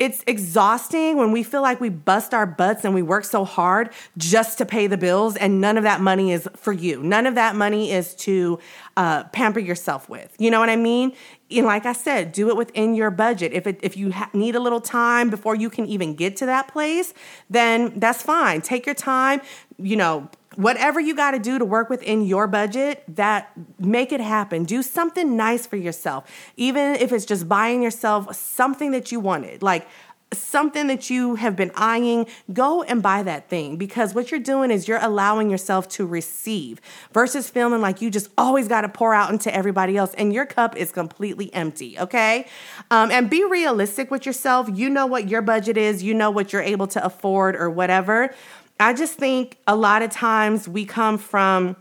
it's 0.00 0.24
exhausting 0.26 1.18
when 1.18 1.30
we 1.30 1.42
feel 1.42 1.60
like 1.60 1.78
we 1.78 1.90
bust 1.90 2.32
our 2.32 2.46
butts 2.46 2.86
and 2.86 2.94
we 2.94 3.02
work 3.02 3.22
so 3.22 3.44
hard 3.44 3.90
just 4.16 4.56
to 4.58 4.64
pay 4.64 4.86
the 4.86 4.96
bills, 4.96 5.36
and 5.36 5.60
none 5.60 5.76
of 5.76 5.84
that 5.84 6.00
money 6.00 6.32
is 6.32 6.48
for 6.56 6.72
you. 6.72 7.02
None 7.02 7.26
of 7.26 7.34
that 7.34 7.54
money 7.54 7.92
is 7.92 8.14
to 8.16 8.58
uh, 8.96 9.24
pamper 9.24 9.60
yourself 9.60 10.08
with. 10.08 10.34
You 10.38 10.50
know 10.50 10.58
what 10.58 10.70
I 10.70 10.76
mean? 10.76 11.12
And 11.50 11.66
like 11.66 11.84
I 11.84 11.92
said, 11.92 12.32
do 12.32 12.48
it 12.48 12.56
within 12.56 12.94
your 12.94 13.10
budget. 13.10 13.52
If 13.52 13.66
it, 13.66 13.78
if 13.82 13.94
you 13.96 14.10
ha- 14.12 14.30
need 14.32 14.56
a 14.56 14.60
little 14.60 14.80
time 14.80 15.28
before 15.28 15.54
you 15.54 15.68
can 15.68 15.84
even 15.86 16.14
get 16.14 16.34
to 16.36 16.46
that 16.46 16.68
place, 16.68 17.12
then 17.50 17.98
that's 18.00 18.22
fine. 18.22 18.62
Take 18.62 18.86
your 18.86 18.94
time. 18.94 19.42
You 19.78 19.96
know, 19.96 20.30
whatever 20.62 21.00
you 21.00 21.14
got 21.14 21.32
to 21.32 21.38
do 21.38 21.58
to 21.58 21.64
work 21.64 21.90
within 21.90 22.24
your 22.24 22.46
budget, 22.46 23.02
that 23.08 23.52
make 23.78 24.12
it 24.12 24.20
happen. 24.20 24.64
Do 24.64 24.82
something 24.82 25.36
nice 25.36 25.66
for 25.66 25.76
yourself. 25.76 26.30
Even 26.56 26.96
if 26.96 27.12
it's 27.12 27.24
just 27.24 27.48
buying 27.48 27.82
yourself 27.82 28.34
something 28.34 28.90
that 28.92 29.10
you 29.12 29.20
wanted. 29.20 29.62
Like 29.62 29.86
something 30.32 30.86
that 30.86 31.10
you 31.10 31.34
have 31.34 31.56
been 31.56 31.72
eyeing, 31.74 32.26
go 32.52 32.82
and 32.82 33.02
buy 33.02 33.22
that 33.22 33.48
thing 33.48 33.76
because 33.76 34.14
what 34.14 34.30
you're 34.30 34.38
doing 34.38 34.70
is 34.70 34.86
you're 34.86 35.02
allowing 35.02 35.50
yourself 35.50 35.88
to 35.88 36.06
receive 36.06 36.80
versus 37.12 37.50
feeling 37.50 37.80
like 37.80 38.00
you 38.00 38.10
just 38.10 38.28
always 38.38 38.68
got 38.68 38.82
to 38.82 38.88
pour 38.88 39.12
out 39.12 39.30
into 39.30 39.52
everybody 39.54 39.96
else 39.96 40.14
and 40.14 40.32
your 40.32 40.46
cup 40.46 40.76
is 40.76 40.92
completely 40.92 41.52
empty, 41.52 41.98
okay? 41.98 42.46
Um, 42.90 43.10
and 43.10 43.28
be 43.28 43.44
realistic 43.44 44.10
with 44.10 44.24
yourself. 44.24 44.68
You 44.72 44.88
know 44.88 45.06
what 45.06 45.28
your 45.28 45.42
budget 45.42 45.76
is, 45.76 46.02
you 46.02 46.14
know 46.14 46.30
what 46.30 46.52
you're 46.52 46.62
able 46.62 46.86
to 46.88 47.04
afford 47.04 47.56
or 47.56 47.68
whatever. 47.68 48.32
I 48.80 48.94
just 48.94 49.14
think 49.14 49.58
a 49.66 49.76
lot 49.76 50.02
of 50.02 50.10
times 50.10 50.66
we 50.66 50.86
come 50.86 51.18
from 51.18 51.76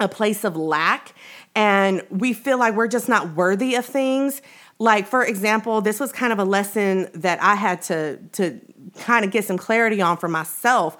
a 0.00 0.08
place 0.08 0.42
of 0.42 0.56
lack 0.56 1.14
and 1.54 2.02
we 2.10 2.32
feel 2.32 2.58
like 2.58 2.74
we're 2.74 2.88
just 2.88 3.08
not 3.08 3.36
worthy 3.36 3.76
of 3.76 3.86
things. 3.86 4.42
Like 4.78 5.06
for 5.06 5.24
example 5.24 5.80
this 5.80 6.00
was 6.00 6.10
kind 6.10 6.32
of 6.32 6.40
a 6.40 6.44
lesson 6.44 7.08
that 7.14 7.40
i 7.40 7.54
had 7.54 7.82
to 7.82 8.16
to 8.32 8.60
kind 8.98 9.24
of 9.24 9.30
get 9.30 9.44
some 9.44 9.56
clarity 9.56 10.02
on 10.02 10.16
for 10.16 10.28
myself. 10.28 10.96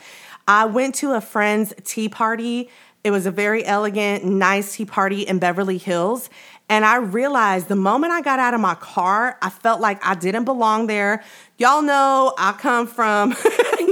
I 0.47 0.67
went 0.67 0.95
to 0.97 1.13
a 1.13 1.21
friend's 1.21 1.75
tea 1.85 2.09
party. 2.09 2.71
It 3.03 3.11
was 3.11 3.27
a 3.27 3.33
very 3.33 3.65
elegant 3.65 4.25
nice 4.25 4.77
tea 4.77 4.85
party 4.85 5.23
in 5.23 5.41
beverly 5.41 5.79
hills. 5.79 6.31
And 6.69 6.85
i 6.85 6.97
realized 6.97 7.67
the 7.67 7.77
moment 7.77 8.13
i 8.13 8.21
got 8.21 8.39
out 8.39 8.55
of 8.55 8.61
my 8.61 8.77
car 8.77 9.39
i 9.43 9.51
felt 9.51 9.81
like 9.81 10.05
i 10.07 10.15
didn't 10.15 10.45
belong 10.45 10.87
there. 10.87 11.25
Y'all 11.59 11.83
know 11.83 12.33
i 12.39 12.53
come 12.53 12.87
from 12.87 13.35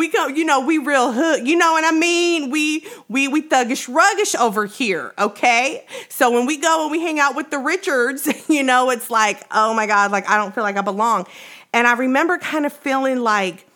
we 0.00 0.08
go, 0.08 0.28
you 0.28 0.46
know, 0.46 0.60
we 0.60 0.78
real 0.78 1.12
hood. 1.12 1.46
You 1.46 1.56
know 1.56 1.72
what 1.72 1.84
I 1.84 1.96
mean? 1.96 2.50
We 2.50 2.86
we 3.08 3.28
we 3.28 3.42
thuggish 3.42 3.86
ruggish 3.86 4.34
over 4.34 4.64
here, 4.64 5.12
okay? 5.18 5.84
So 6.08 6.30
when 6.30 6.46
we 6.46 6.56
go 6.56 6.84
and 6.84 6.90
we 6.90 7.02
hang 7.02 7.20
out 7.20 7.36
with 7.36 7.50
the 7.50 7.58
Richards, 7.58 8.26
you 8.48 8.62
know, 8.62 8.88
it's 8.90 9.10
like, 9.10 9.44
oh 9.50 9.74
my 9.74 9.86
God, 9.86 10.10
like 10.10 10.28
I 10.28 10.38
don't 10.38 10.54
feel 10.54 10.64
like 10.64 10.78
I 10.78 10.80
belong. 10.80 11.26
And 11.74 11.86
I 11.86 11.92
remember 11.92 12.38
kind 12.38 12.64
of 12.64 12.72
feeling 12.72 13.20
like, 13.20 13.66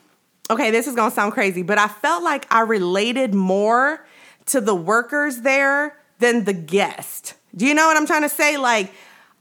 okay, 0.50 0.70
this 0.70 0.86
is 0.86 0.96
gonna 0.96 1.10
sound 1.10 1.34
crazy, 1.34 1.62
but 1.62 1.76
I 1.76 1.88
felt 1.88 2.24
like 2.24 2.46
I 2.50 2.60
related 2.60 3.34
more 3.34 4.04
to 4.46 4.62
the 4.62 4.74
workers 4.74 5.42
there 5.42 5.98
than 6.20 6.44
the 6.44 6.54
guest. 6.54 7.34
Do 7.54 7.66
you 7.66 7.74
know 7.74 7.86
what 7.86 7.98
I'm 7.98 8.06
trying 8.06 8.22
to 8.22 8.30
say? 8.30 8.56
Like, 8.56 8.90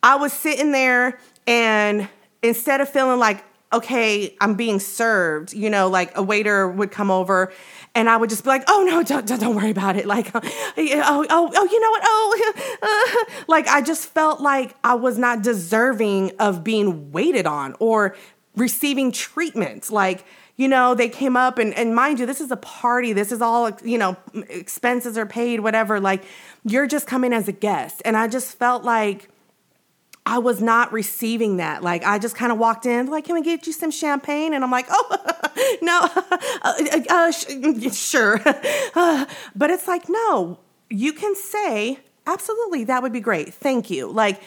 I 0.04 0.18
was 0.18 0.34
sitting 0.34 0.74
there 0.74 1.18
and 1.48 2.10
instead 2.42 2.82
of 2.82 2.90
feeling 2.90 3.20
like 3.20 3.42
okay, 3.74 4.36
I'm 4.40 4.56
being 4.56 4.80
served, 4.80 5.54
you 5.54 5.70
know, 5.70 5.90
like 5.90 6.16
a 6.18 6.24
waiter 6.24 6.68
would 6.68 6.92
come 6.92 7.12
over 7.12 7.52
and 7.96 8.10
I 8.10 8.18
would 8.18 8.30
just 8.30 8.44
be 8.44 8.50
like, 8.50 8.64
oh 8.68 8.84
no, 8.88 9.04
don't, 9.04 9.28
don't 9.28 9.56
worry 9.56 9.70
about 9.70 9.96
it. 9.96 10.06
Like, 10.06 10.32
oh, 10.36 10.42
oh, 10.78 11.52
oh, 11.54 11.66
you 11.66 11.80
know 11.82 11.90
what? 11.92 12.02
Oh, 12.06 13.34
like 13.48 13.68
I 13.68 13.82
just 13.82 14.08
felt 14.08 14.42
like 14.42 14.76
I 14.84 14.96
was 14.96 15.18
not 15.18 15.42
deserving 15.42 16.32
of 16.40 16.64
being 16.64 17.12
waited 17.12 17.46
on 17.46 17.76
or 17.80 18.16
receiving 18.56 19.12
treatment. 19.12 19.92
Like, 19.92 20.26
you 20.56 20.68
know, 20.68 20.94
they 20.94 21.10
came 21.10 21.36
up 21.36 21.58
and, 21.58 21.74
and 21.74 21.96
mind 21.96 22.20
you, 22.20 22.26
this 22.26 22.40
is 22.40 22.52
a 22.52 22.58
party. 22.58 23.14
This 23.14 23.32
is 23.32 23.42
all, 23.42 23.72
you 23.84 23.98
know, 23.98 24.16
expenses 24.50 25.18
are 25.18 25.26
paid, 25.26 25.62
whatever. 25.62 26.00
Like, 26.00 26.24
you're 26.64 26.88
just 26.88 27.08
coming 27.08 27.34
as 27.34 27.48
a 27.48 27.52
guest. 27.52 28.02
And 28.06 28.16
I 28.16 28.28
just 28.28 28.58
felt 28.58 28.84
like, 28.84 29.30
I 30.26 30.38
was 30.38 30.62
not 30.62 30.94
receiving 30.94 31.58
that. 31.58 31.84
Like 31.84 32.04
I 32.06 32.18
just 32.18 32.36
kind 32.36 32.52
of 32.52 32.58
walked 32.58 32.86
in, 32.86 33.08
like, 33.08 33.26
"Can 33.26 33.36
we 33.36 33.42
get 33.42 33.68
you 33.68 33.74
some 33.74 33.92
champagne?" 33.92 34.54
And 34.54 34.64
I'm 34.64 34.72
like, 34.72 34.88
"Oh, 34.90 35.78
no, 35.82 36.00
uh, 36.62 37.00
uh, 37.10 37.32
sh- 37.32 37.96
sure." 37.96 38.40
but 39.56 39.70
it's 39.70 39.88
like, 39.88 40.08
no, 40.08 40.60
you 40.90 41.14
can 41.14 41.36
say, 41.36 42.00
"Absolutely, 42.26 42.86
that 42.86 43.02
would 43.04 43.14
be 43.14 43.20
great. 43.20 43.54
Thank 43.54 43.90
you." 43.90 44.08
Like, 44.08 44.42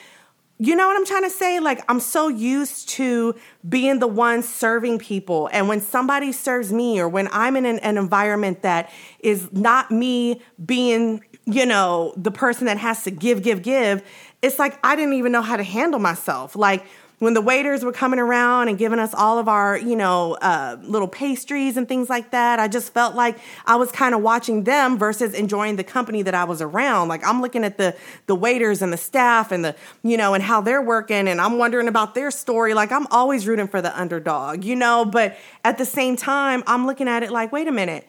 you 0.58 0.74
know 0.74 0.86
what 0.86 0.96
I'm 0.96 1.04
trying 1.04 1.24
to 1.24 1.30
say? 1.30 1.60
Like, 1.60 1.84
I'm 1.90 2.00
so 2.00 2.28
used 2.28 2.88
to 2.90 3.34
being 3.68 3.98
the 3.98 4.06
one 4.06 4.42
serving 4.42 4.98
people. 4.98 5.50
And 5.52 5.68
when 5.68 5.82
somebody 5.82 6.32
serves 6.32 6.72
me, 6.72 6.98
or 6.98 7.08
when 7.08 7.28
I'm 7.30 7.56
in 7.56 7.66
an, 7.66 7.78
an 7.80 7.98
environment 7.98 8.62
that 8.62 8.90
is 9.20 9.52
not 9.52 9.90
me 9.90 10.40
being, 10.64 11.22
you 11.44 11.66
know, 11.66 12.14
the 12.16 12.30
person 12.30 12.64
that 12.66 12.78
has 12.78 13.04
to 13.04 13.10
give, 13.10 13.42
give, 13.42 13.62
give, 13.62 14.02
it's 14.42 14.58
like 14.58 14.78
I 14.84 14.96
didn't 14.96 15.14
even 15.14 15.32
know 15.32 15.42
how 15.42 15.56
to 15.56 15.64
handle 15.64 16.00
myself. 16.00 16.56
Like 16.56 16.84
when 17.18 17.32
the 17.32 17.40
waiters 17.40 17.82
were 17.82 17.92
coming 17.92 18.18
around 18.18 18.68
and 18.68 18.76
giving 18.76 18.98
us 18.98 19.14
all 19.14 19.38
of 19.38 19.48
our, 19.48 19.78
you 19.78 19.96
know, 19.96 20.34
uh, 20.34 20.76
little 20.82 21.08
pastries 21.08 21.78
and 21.78 21.88
things 21.88 22.10
like 22.10 22.30
that, 22.32 22.60
I 22.60 22.68
just 22.68 22.92
felt 22.92 23.14
like 23.14 23.38
I 23.64 23.76
was 23.76 23.90
kind 23.90 24.14
of 24.14 24.20
watching 24.20 24.64
them 24.64 24.98
versus 24.98 25.32
enjoying 25.32 25.76
the 25.76 25.84
company 25.84 26.20
that 26.22 26.34
I 26.34 26.44
was 26.44 26.60
around. 26.60 27.08
Like 27.08 27.26
I'm 27.26 27.40
looking 27.40 27.64
at 27.64 27.78
the 27.78 27.96
the 28.26 28.34
waiters 28.34 28.82
and 28.82 28.92
the 28.92 28.98
staff 28.98 29.50
and 29.50 29.64
the, 29.64 29.76
you 30.02 30.16
know, 30.16 30.34
and 30.34 30.42
how 30.42 30.60
they're 30.60 30.82
working, 30.82 31.28
and 31.28 31.40
I'm 31.40 31.58
wondering 31.58 31.88
about 31.88 32.14
their 32.14 32.30
story. 32.30 32.74
Like 32.74 32.92
I'm 32.92 33.06
always 33.08 33.46
rooting 33.46 33.68
for 33.68 33.80
the 33.80 33.98
underdog, 33.98 34.64
you 34.64 34.76
know. 34.76 35.04
But 35.04 35.36
at 35.64 35.78
the 35.78 35.86
same 35.86 36.16
time, 36.16 36.62
I'm 36.66 36.86
looking 36.86 37.08
at 37.08 37.22
it 37.22 37.30
like, 37.30 37.50
wait 37.52 37.66
a 37.68 37.72
minute 37.72 38.06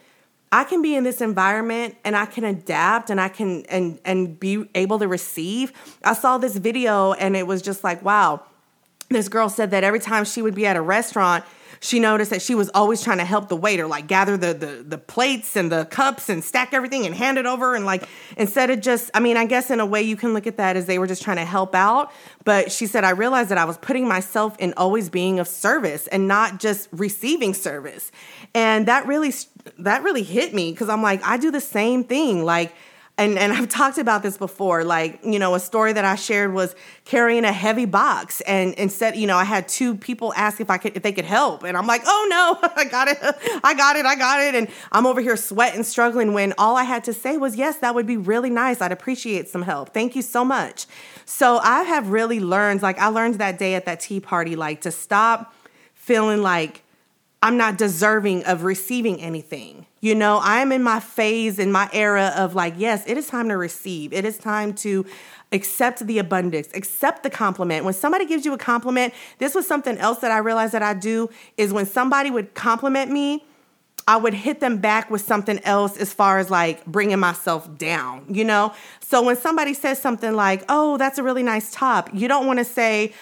I 0.51 0.63
can 0.63 0.81
be 0.81 0.95
in 0.95 1.03
this 1.03 1.19
environment 1.19 1.95
and 2.03 2.15
I 2.15 2.25
can 2.25 2.43
adapt 2.43 3.09
and 3.09 3.19
I 3.19 3.29
can 3.29 3.65
and 3.65 3.99
and 4.05 4.39
be 4.39 4.65
able 4.75 4.99
to 4.99 5.07
receive. 5.07 5.73
I 6.03 6.13
saw 6.13 6.37
this 6.37 6.55
video 6.55 7.13
and 7.13 7.35
it 7.35 7.47
was 7.47 7.61
just 7.61 7.83
like, 7.83 8.03
wow. 8.03 8.43
This 9.09 9.29
girl 9.29 9.47
said 9.49 9.71
that 9.71 9.83
every 9.83 9.99
time 9.99 10.25
she 10.25 10.41
would 10.41 10.55
be 10.55 10.65
at 10.65 10.75
a 10.75 10.81
restaurant, 10.81 11.45
she 11.79 11.99
noticed 11.99 12.31
that 12.31 12.41
she 12.41 12.55
was 12.55 12.69
always 12.73 13.01
trying 13.01 13.17
to 13.19 13.25
help 13.25 13.49
the 13.49 13.55
waiter, 13.55 13.87
like 13.87 14.07
gather 14.07 14.37
the, 14.37 14.53
the 14.53 14.83
the 14.85 14.97
plates 14.97 15.55
and 15.55 15.71
the 15.71 15.85
cups 15.85 16.29
and 16.29 16.43
stack 16.43 16.73
everything 16.73 17.05
and 17.05 17.15
hand 17.15 17.37
it 17.37 17.45
over. 17.45 17.75
And 17.75 17.85
like 17.85 18.07
instead 18.35 18.69
of 18.69 18.81
just, 18.81 19.11
I 19.13 19.19
mean, 19.19 19.37
I 19.37 19.45
guess 19.45 19.69
in 19.69 19.79
a 19.79 19.85
way 19.85 20.01
you 20.01 20.15
can 20.15 20.33
look 20.33 20.47
at 20.47 20.57
that 20.57 20.75
as 20.75 20.85
they 20.85 20.99
were 20.99 21.07
just 21.07 21.21
trying 21.21 21.37
to 21.37 21.45
help 21.45 21.75
out. 21.75 22.11
But 22.43 22.71
she 22.71 22.87
said, 22.87 23.03
I 23.03 23.11
realized 23.11 23.49
that 23.49 23.57
I 23.57 23.65
was 23.65 23.77
putting 23.77 24.07
myself 24.07 24.55
in 24.59 24.73
always 24.77 25.09
being 25.09 25.39
of 25.39 25.47
service 25.47 26.07
and 26.07 26.27
not 26.27 26.59
just 26.59 26.89
receiving 26.91 27.53
service. 27.53 28.11
And 28.53 28.87
that 28.87 29.05
really 29.05 29.33
that 29.79 30.03
really 30.03 30.23
hit 30.23 30.53
me 30.53 30.71
because 30.71 30.89
I'm 30.89 31.01
like, 31.01 31.23
I 31.23 31.37
do 31.37 31.51
the 31.51 31.61
same 31.61 32.03
thing. 32.03 32.43
Like, 32.43 32.73
and, 33.19 33.39
and 33.39 33.51
I've 33.51 33.67
talked 33.67 33.97
about 33.97 34.21
this 34.21 34.37
before. 34.37 34.83
Like, 34.83 35.19
you 35.23 35.39
know, 35.39 35.55
a 35.55 35.59
story 35.59 35.91
that 35.91 36.05
I 36.05 36.13
shared 36.15 36.53
was 36.53 36.75
carrying 37.03 37.45
a 37.45 37.51
heavy 37.51 37.85
box. 37.85 38.41
And 38.41 38.75
instead, 38.75 39.15
you 39.15 39.25
know, 39.25 39.37
I 39.37 39.43
had 39.43 39.67
two 39.67 39.95
people 39.95 40.33
ask 40.35 40.61
if 40.61 40.69
I 40.69 40.77
could 40.77 40.95
if 40.95 41.01
they 41.01 41.11
could 41.11 41.25
help. 41.25 41.63
And 41.63 41.75
I'm 41.75 41.87
like, 41.87 42.03
oh 42.05 42.27
no, 42.29 42.69
I 42.75 42.85
got 42.85 43.07
it. 43.07 43.17
I 43.63 43.73
got 43.73 43.95
it. 43.95 44.05
I 44.05 44.15
got 44.15 44.41
it. 44.41 44.53
And 44.53 44.67
I'm 44.91 45.07
over 45.07 45.19
here 45.19 45.35
sweating, 45.35 45.83
struggling 45.83 46.33
when 46.33 46.53
all 46.59 46.75
I 46.75 46.83
had 46.83 47.03
to 47.05 47.13
say 47.13 47.37
was, 47.37 47.55
yes, 47.55 47.77
that 47.79 47.95
would 47.95 48.05
be 48.05 48.17
really 48.17 48.51
nice. 48.51 48.81
I'd 48.81 48.91
appreciate 48.91 49.49
some 49.49 49.63
help. 49.63 49.93
Thank 49.95 50.15
you 50.15 50.21
so 50.21 50.45
much. 50.45 50.85
So 51.25 51.57
I 51.57 51.83
have 51.83 52.09
really 52.09 52.39
learned, 52.39 52.83
like 52.83 52.99
I 52.99 53.07
learned 53.07 53.35
that 53.35 53.57
day 53.57 53.73
at 53.73 53.85
that 53.85 53.99
tea 53.99 54.19
party, 54.19 54.55
like 54.55 54.81
to 54.81 54.91
stop 54.91 55.55
feeling 55.95 56.43
like 56.43 56.83
I'm 57.41 57.57
not 57.57 57.77
deserving 57.77 58.45
of 58.45 58.63
receiving 58.63 59.19
anything. 59.21 59.87
You 60.07 60.15
know, 60.15 60.37
I 60.37 60.61
am 60.61 60.71
in 60.71 60.83
my 60.83 61.01
phase, 61.01 61.59
in 61.59 61.69
my 61.69 61.89
era 61.91 62.31
of 62.37 62.55
like, 62.55 62.75
yes, 62.77 63.03
it 63.07 63.17
is 63.17 63.27
time 63.27 63.49
to 63.49 63.57
receive. 63.57 64.13
It 64.13 64.23
is 64.23 64.37
time 64.37 64.73
to 64.75 65.05
accept 65.51 66.07
the 66.07 66.17
abundance, 66.17 66.69
accept 66.73 67.23
the 67.23 67.29
compliment. 67.29 67.83
When 67.83 67.93
somebody 67.93 68.25
gives 68.25 68.45
you 68.45 68.53
a 68.53 68.57
compliment, 68.57 69.13
this 69.39 69.53
was 69.53 69.67
something 69.67 69.97
else 69.97 70.19
that 70.19 70.31
I 70.31 70.37
realized 70.37 70.71
that 70.71 70.81
I 70.81 70.93
do 70.93 71.29
is 71.57 71.73
when 71.73 71.85
somebody 71.85 72.31
would 72.31 72.53
compliment 72.53 73.11
me, 73.11 73.43
I 74.07 74.15
would 74.15 74.33
hit 74.33 74.61
them 74.61 74.77
back 74.77 75.11
with 75.11 75.23
something 75.23 75.59
else 75.65 75.97
as 75.97 76.13
far 76.13 76.39
as 76.39 76.49
like 76.49 76.85
bringing 76.85 77.19
myself 77.19 77.77
down, 77.77 78.27
you 78.29 78.45
know? 78.45 78.73
So 79.01 79.21
when 79.21 79.35
somebody 79.35 79.73
says 79.73 80.01
something 80.01 80.33
like, 80.33 80.63
oh, 80.69 80.95
that's 80.95 81.17
a 81.17 81.23
really 81.23 81.43
nice 81.43 81.69
top, 81.69 82.09
you 82.13 82.29
don't 82.29 82.47
want 82.47 82.59
to 82.59 82.65
say, 82.65 83.13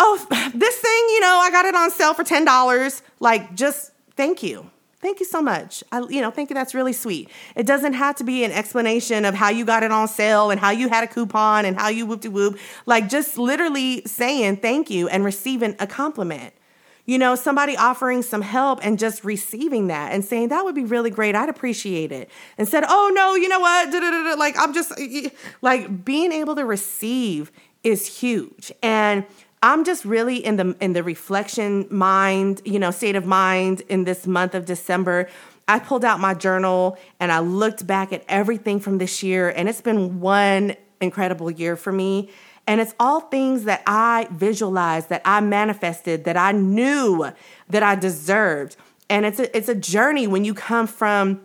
oh, 0.00 0.16
this 0.52 0.76
thing, 0.76 1.04
you 1.10 1.20
know, 1.20 1.38
I 1.40 1.52
got 1.52 1.66
it 1.66 1.76
on 1.76 1.92
sale 1.92 2.14
for 2.14 2.24
$10. 2.24 3.02
Like, 3.20 3.54
just 3.54 3.92
thank 4.16 4.42
you. 4.42 4.68
Thank 5.06 5.20
you 5.20 5.26
so 5.26 5.40
much. 5.40 5.84
I, 5.92 6.00
you 6.08 6.20
know, 6.20 6.32
thank 6.32 6.50
you. 6.50 6.54
That's 6.54 6.74
really 6.74 6.92
sweet. 6.92 7.30
It 7.54 7.64
doesn't 7.64 7.92
have 7.92 8.16
to 8.16 8.24
be 8.24 8.42
an 8.42 8.50
explanation 8.50 9.24
of 9.24 9.34
how 9.34 9.50
you 9.50 9.64
got 9.64 9.84
it 9.84 9.92
on 9.92 10.08
sale 10.08 10.50
and 10.50 10.58
how 10.58 10.70
you 10.70 10.88
had 10.88 11.04
a 11.04 11.06
coupon 11.06 11.64
and 11.64 11.78
how 11.78 11.90
you 11.90 12.06
whoop 12.06 12.22
de 12.22 12.28
whoop. 12.28 12.58
Like 12.86 13.08
just 13.08 13.38
literally 13.38 14.02
saying 14.04 14.56
thank 14.56 14.90
you 14.90 15.06
and 15.06 15.24
receiving 15.24 15.76
a 15.78 15.86
compliment. 15.86 16.54
You 17.04 17.18
know, 17.18 17.36
somebody 17.36 17.76
offering 17.76 18.22
some 18.22 18.42
help 18.42 18.80
and 18.82 18.98
just 18.98 19.24
receiving 19.24 19.86
that 19.86 20.10
and 20.10 20.24
saying 20.24 20.48
that 20.48 20.64
would 20.64 20.74
be 20.74 20.82
really 20.82 21.10
great. 21.10 21.36
I'd 21.36 21.50
appreciate 21.50 22.10
it. 22.10 22.28
Instead, 22.58 22.82
oh 22.88 23.12
no, 23.14 23.36
you 23.36 23.48
know 23.48 23.60
what? 23.60 23.92
Da-da-da-da. 23.92 24.34
Like 24.36 24.58
I'm 24.58 24.74
just 24.74 24.92
like 25.62 26.04
being 26.04 26.32
able 26.32 26.56
to 26.56 26.64
receive 26.64 27.52
is 27.84 28.08
huge. 28.08 28.72
And 28.82 29.24
I'm 29.66 29.82
just 29.82 30.04
really 30.04 30.36
in 30.36 30.54
the 30.54 30.76
in 30.80 30.92
the 30.92 31.02
reflection 31.02 31.88
mind, 31.90 32.62
you 32.64 32.78
know, 32.78 32.92
state 32.92 33.16
of 33.16 33.26
mind 33.26 33.80
in 33.88 34.04
this 34.04 34.24
month 34.24 34.54
of 34.54 34.64
December. 34.64 35.28
I 35.66 35.80
pulled 35.80 36.04
out 36.04 36.20
my 36.20 36.34
journal 36.34 36.96
and 37.18 37.32
I 37.32 37.40
looked 37.40 37.84
back 37.84 38.12
at 38.12 38.22
everything 38.28 38.78
from 38.78 38.98
this 38.98 39.24
year 39.24 39.50
and 39.50 39.68
it's 39.68 39.80
been 39.80 40.20
one 40.20 40.76
incredible 41.00 41.50
year 41.50 41.74
for 41.74 41.90
me. 41.90 42.30
And 42.68 42.80
it's 42.80 42.94
all 43.00 43.22
things 43.22 43.64
that 43.64 43.82
I 43.88 44.28
visualized, 44.30 45.08
that 45.08 45.22
I 45.24 45.40
manifested, 45.40 46.22
that 46.26 46.36
I 46.36 46.52
knew 46.52 47.32
that 47.68 47.82
I 47.82 47.96
deserved. 47.96 48.76
And 49.10 49.26
it's 49.26 49.40
a, 49.40 49.56
it's 49.56 49.68
a 49.68 49.74
journey 49.74 50.28
when 50.28 50.44
you 50.44 50.54
come 50.54 50.86
from 50.86 51.40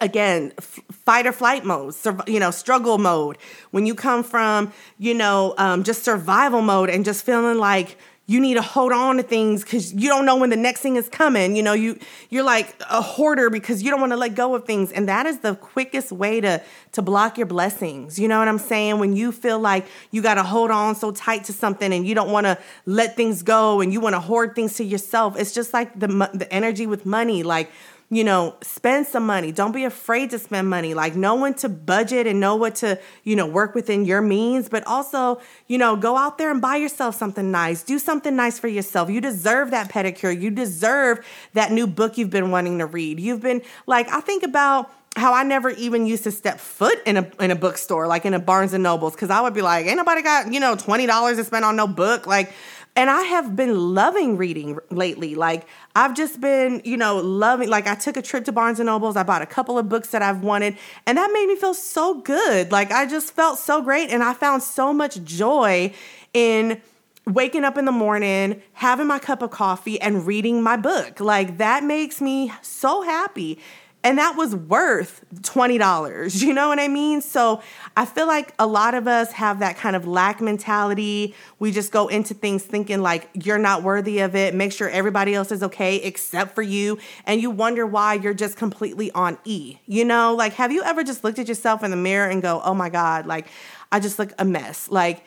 again 0.00 0.52
f- 0.58 0.80
fight 0.92 1.26
or 1.26 1.32
flight 1.32 1.64
mode 1.64 1.94
sur- 1.94 2.24
you 2.26 2.40
know 2.40 2.50
struggle 2.50 2.98
mode. 2.98 3.38
When 3.70 3.86
you 3.86 3.94
come 3.94 4.22
from 4.22 4.72
you 4.98 5.14
know 5.14 5.54
um, 5.58 5.84
just 5.84 6.04
survival 6.04 6.62
mode 6.62 6.90
and 6.90 7.04
just 7.04 7.24
feeling 7.24 7.58
like 7.58 7.96
you 8.26 8.40
need 8.40 8.54
to 8.54 8.62
hold 8.62 8.90
on 8.90 9.18
to 9.18 9.22
things 9.22 9.62
because 9.62 9.92
you 9.92 10.08
don't 10.08 10.24
know 10.24 10.36
when 10.36 10.48
the 10.48 10.56
next 10.56 10.80
thing 10.80 10.96
is 10.96 11.10
coming 11.10 11.56
you 11.56 11.62
know 11.62 11.74
you 11.74 11.98
you're 12.30 12.44
like 12.44 12.74
a 12.88 13.02
hoarder 13.02 13.50
because 13.50 13.82
you 13.82 13.90
don't 13.90 14.00
want 14.00 14.12
to 14.12 14.16
let 14.16 14.34
go 14.34 14.54
of 14.54 14.64
things. 14.64 14.90
And 14.92 15.08
that 15.08 15.26
is 15.26 15.40
the 15.40 15.54
quickest 15.56 16.10
way 16.10 16.40
to 16.40 16.62
to 16.92 17.02
block 17.02 17.36
your 17.36 17.46
blessings 17.46 18.18
you 18.18 18.28
know 18.28 18.38
what 18.38 18.48
i'm 18.48 18.58
saying? 18.58 18.98
When 18.98 19.14
you 19.14 19.30
feel 19.32 19.58
like 19.58 19.86
you 20.10 20.22
got 20.22 20.34
to 20.34 20.42
hold 20.42 20.70
on 20.70 20.94
so 20.94 21.10
tight 21.12 21.44
to 21.44 21.52
something 21.52 21.92
and 21.92 22.06
you 22.06 22.14
don't 22.14 22.30
want 22.30 22.46
to 22.46 22.58
let 22.86 23.16
things 23.16 23.42
go 23.42 23.80
and 23.80 23.92
you 23.92 24.00
want 24.00 24.14
to 24.14 24.20
hoard 24.20 24.54
things 24.54 24.74
to 24.76 24.84
yourself 24.84 25.38
it's 25.38 25.52
just 25.52 25.72
like 25.74 25.98
the 25.98 26.08
the 26.32 26.50
energy 26.50 26.86
with 26.86 27.04
money 27.04 27.42
like 27.42 27.70
you 28.14 28.22
know, 28.22 28.54
spend 28.62 29.06
some 29.06 29.26
money. 29.26 29.50
Don't 29.50 29.72
be 29.72 29.84
afraid 29.84 30.30
to 30.30 30.38
spend 30.38 30.68
money. 30.68 30.94
Like 30.94 31.16
know 31.16 31.34
when 31.34 31.54
to 31.54 31.68
budget 31.68 32.26
and 32.26 32.38
know 32.38 32.54
what 32.54 32.76
to, 32.76 33.00
you 33.24 33.34
know, 33.34 33.46
work 33.46 33.74
within 33.74 34.04
your 34.04 34.22
means, 34.22 34.68
but 34.68 34.86
also, 34.86 35.40
you 35.66 35.78
know, 35.78 35.96
go 35.96 36.16
out 36.16 36.38
there 36.38 36.50
and 36.50 36.60
buy 36.60 36.76
yourself 36.76 37.16
something 37.16 37.50
nice. 37.50 37.82
Do 37.82 37.98
something 37.98 38.36
nice 38.36 38.58
for 38.58 38.68
yourself. 38.68 39.10
You 39.10 39.20
deserve 39.20 39.72
that 39.72 39.90
pedicure. 39.90 40.38
You 40.38 40.50
deserve 40.50 41.26
that 41.54 41.72
new 41.72 41.86
book 41.86 42.16
you've 42.16 42.30
been 42.30 42.50
wanting 42.50 42.78
to 42.78 42.86
read. 42.86 43.18
You've 43.18 43.42
been 43.42 43.62
like 43.86 44.08
I 44.08 44.20
think 44.20 44.44
about 44.44 44.90
how 45.16 45.32
I 45.32 45.44
never 45.44 45.70
even 45.70 46.06
used 46.06 46.24
to 46.24 46.30
step 46.30 46.58
foot 46.58 47.00
in 47.06 47.16
a 47.16 47.30
in 47.40 47.50
a 47.50 47.56
bookstore, 47.56 48.06
like 48.06 48.24
in 48.24 48.34
a 48.34 48.38
Barnes 48.38 48.72
and 48.72 48.82
Nobles, 48.82 49.14
because 49.14 49.30
I 49.30 49.40
would 49.40 49.54
be 49.54 49.62
like, 49.62 49.86
ain't 49.86 49.96
nobody 49.96 50.22
got, 50.22 50.52
you 50.52 50.60
know, 50.60 50.76
twenty 50.76 51.06
dollars 51.06 51.36
to 51.36 51.44
spend 51.44 51.64
on 51.64 51.76
no 51.76 51.86
book. 51.86 52.26
Like 52.26 52.52
and 52.96 53.10
I 53.10 53.22
have 53.22 53.56
been 53.56 53.94
loving 53.94 54.36
reading 54.36 54.78
lately. 54.90 55.34
Like 55.34 55.66
I've 55.96 56.14
just 56.14 56.40
been, 56.40 56.80
you 56.84 56.96
know, 56.96 57.16
loving 57.18 57.68
like 57.68 57.86
I 57.86 57.94
took 57.94 58.16
a 58.16 58.22
trip 58.22 58.44
to 58.44 58.52
Barnes 58.52 58.78
and 58.78 58.86
Nobles. 58.86 59.16
I 59.16 59.22
bought 59.22 59.42
a 59.42 59.46
couple 59.46 59.78
of 59.78 59.88
books 59.88 60.10
that 60.10 60.22
I've 60.22 60.42
wanted, 60.42 60.76
and 61.06 61.18
that 61.18 61.30
made 61.32 61.46
me 61.46 61.56
feel 61.56 61.74
so 61.74 62.20
good. 62.20 62.70
Like 62.70 62.92
I 62.92 63.06
just 63.06 63.32
felt 63.32 63.58
so 63.58 63.82
great 63.82 64.10
and 64.10 64.22
I 64.22 64.34
found 64.34 64.62
so 64.62 64.92
much 64.92 65.22
joy 65.24 65.92
in 66.32 66.80
waking 67.26 67.64
up 67.64 67.78
in 67.78 67.84
the 67.84 67.92
morning, 67.92 68.62
having 68.74 69.06
my 69.06 69.18
cup 69.18 69.42
of 69.42 69.50
coffee 69.50 70.00
and 70.00 70.26
reading 70.26 70.62
my 70.62 70.76
book. 70.76 71.20
Like 71.20 71.58
that 71.58 71.82
makes 71.82 72.20
me 72.20 72.52
so 72.62 73.02
happy 73.02 73.58
and 74.04 74.18
that 74.18 74.36
was 74.36 74.54
worth 74.54 75.24
$20. 75.36 76.42
You 76.44 76.52
know 76.52 76.68
what 76.68 76.78
I 76.78 76.88
mean? 76.88 77.22
So 77.22 77.62
I 77.96 78.04
feel 78.04 78.26
like 78.26 78.52
a 78.58 78.66
lot 78.66 78.94
of 78.94 79.08
us 79.08 79.32
have 79.32 79.60
that 79.60 79.78
kind 79.78 79.96
of 79.96 80.06
lack 80.06 80.42
mentality. 80.42 81.34
We 81.58 81.72
just 81.72 81.90
go 81.90 82.08
into 82.08 82.34
things 82.34 82.62
thinking 82.62 83.00
like 83.00 83.30
you're 83.32 83.58
not 83.58 83.82
worthy 83.82 84.18
of 84.18 84.36
it. 84.36 84.54
Make 84.54 84.72
sure 84.72 84.90
everybody 84.90 85.34
else 85.34 85.50
is 85.50 85.62
okay 85.62 85.96
except 85.96 86.54
for 86.54 86.60
you. 86.60 86.98
And 87.24 87.40
you 87.40 87.50
wonder 87.50 87.86
why 87.86 88.14
you're 88.14 88.34
just 88.34 88.58
completely 88.58 89.10
on 89.12 89.38
E. 89.44 89.78
You 89.86 90.04
know, 90.04 90.34
like 90.34 90.52
have 90.52 90.70
you 90.70 90.82
ever 90.84 91.02
just 91.02 91.24
looked 91.24 91.38
at 91.38 91.48
yourself 91.48 91.82
in 91.82 91.90
the 91.90 91.96
mirror 91.96 92.28
and 92.28 92.42
go, 92.42 92.60
oh 92.62 92.74
my 92.74 92.90
God, 92.90 93.24
like 93.26 93.48
I 93.90 94.00
just 94.00 94.18
look 94.18 94.32
a 94.38 94.44
mess? 94.44 94.90
Like 94.90 95.24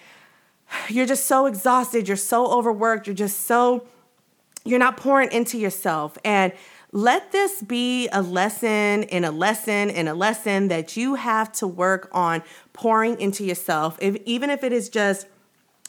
you're 0.88 1.08
just 1.08 1.26
so 1.26 1.48
exhausted. 1.48 2.08
You're 2.08 2.16
so 2.16 2.46
overworked. 2.46 3.08
You're 3.08 3.16
just 3.16 3.48
so, 3.48 3.88
you're 4.64 4.80
not 4.80 4.98
pouring 4.98 5.32
into 5.32 5.58
yourself. 5.58 6.16
And 6.24 6.54
let 6.92 7.32
this 7.32 7.62
be 7.62 8.08
a 8.10 8.22
lesson 8.22 9.04
in 9.04 9.26
a 9.26 9.32
lesson 9.32 9.90
in 9.90 10.08
a 10.08 10.14
lesson 10.14 10.70
that 10.70 10.96
you 10.96 11.16
have 11.16 11.52
to 11.54 11.68
work 11.68 12.10
on 12.14 12.44
pouring 12.74 13.20
into 13.20 13.44
yourself. 13.44 13.98
If 14.02 14.16
even 14.26 14.50
if 14.50 14.64
it 14.64 14.72
is 14.72 14.90
just 14.90 15.28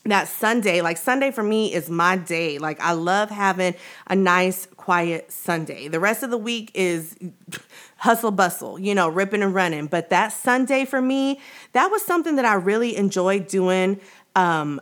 that 0.04 0.28
Sunday, 0.28 0.80
like 0.80 0.96
Sunday 0.96 1.30
for 1.30 1.42
me 1.42 1.72
is 1.72 1.88
my 1.90 2.16
day. 2.16 2.58
Like 2.58 2.80
I 2.80 2.92
love 2.92 3.30
having 3.30 3.74
a 4.06 4.16
nice 4.16 4.66
quiet 4.66 5.30
Sunday. 5.30 5.88
The 5.88 6.00
rest 6.00 6.22
of 6.22 6.30
the 6.30 6.38
week 6.38 6.70
is 6.74 7.16
hustle 7.96 8.30
bustle, 8.30 8.78
you 8.78 8.94
know, 8.94 9.08
ripping 9.08 9.42
and 9.42 9.54
running. 9.54 9.86
But 9.86 10.10
that 10.10 10.32
Sunday 10.32 10.84
for 10.84 11.00
me, 11.00 11.40
that 11.72 11.90
was 11.90 12.02
something 12.02 12.36
that 12.36 12.44
I 12.44 12.54
really 12.54 12.96
enjoyed 12.96 13.48
doing. 13.48 14.00
Um, 14.34 14.80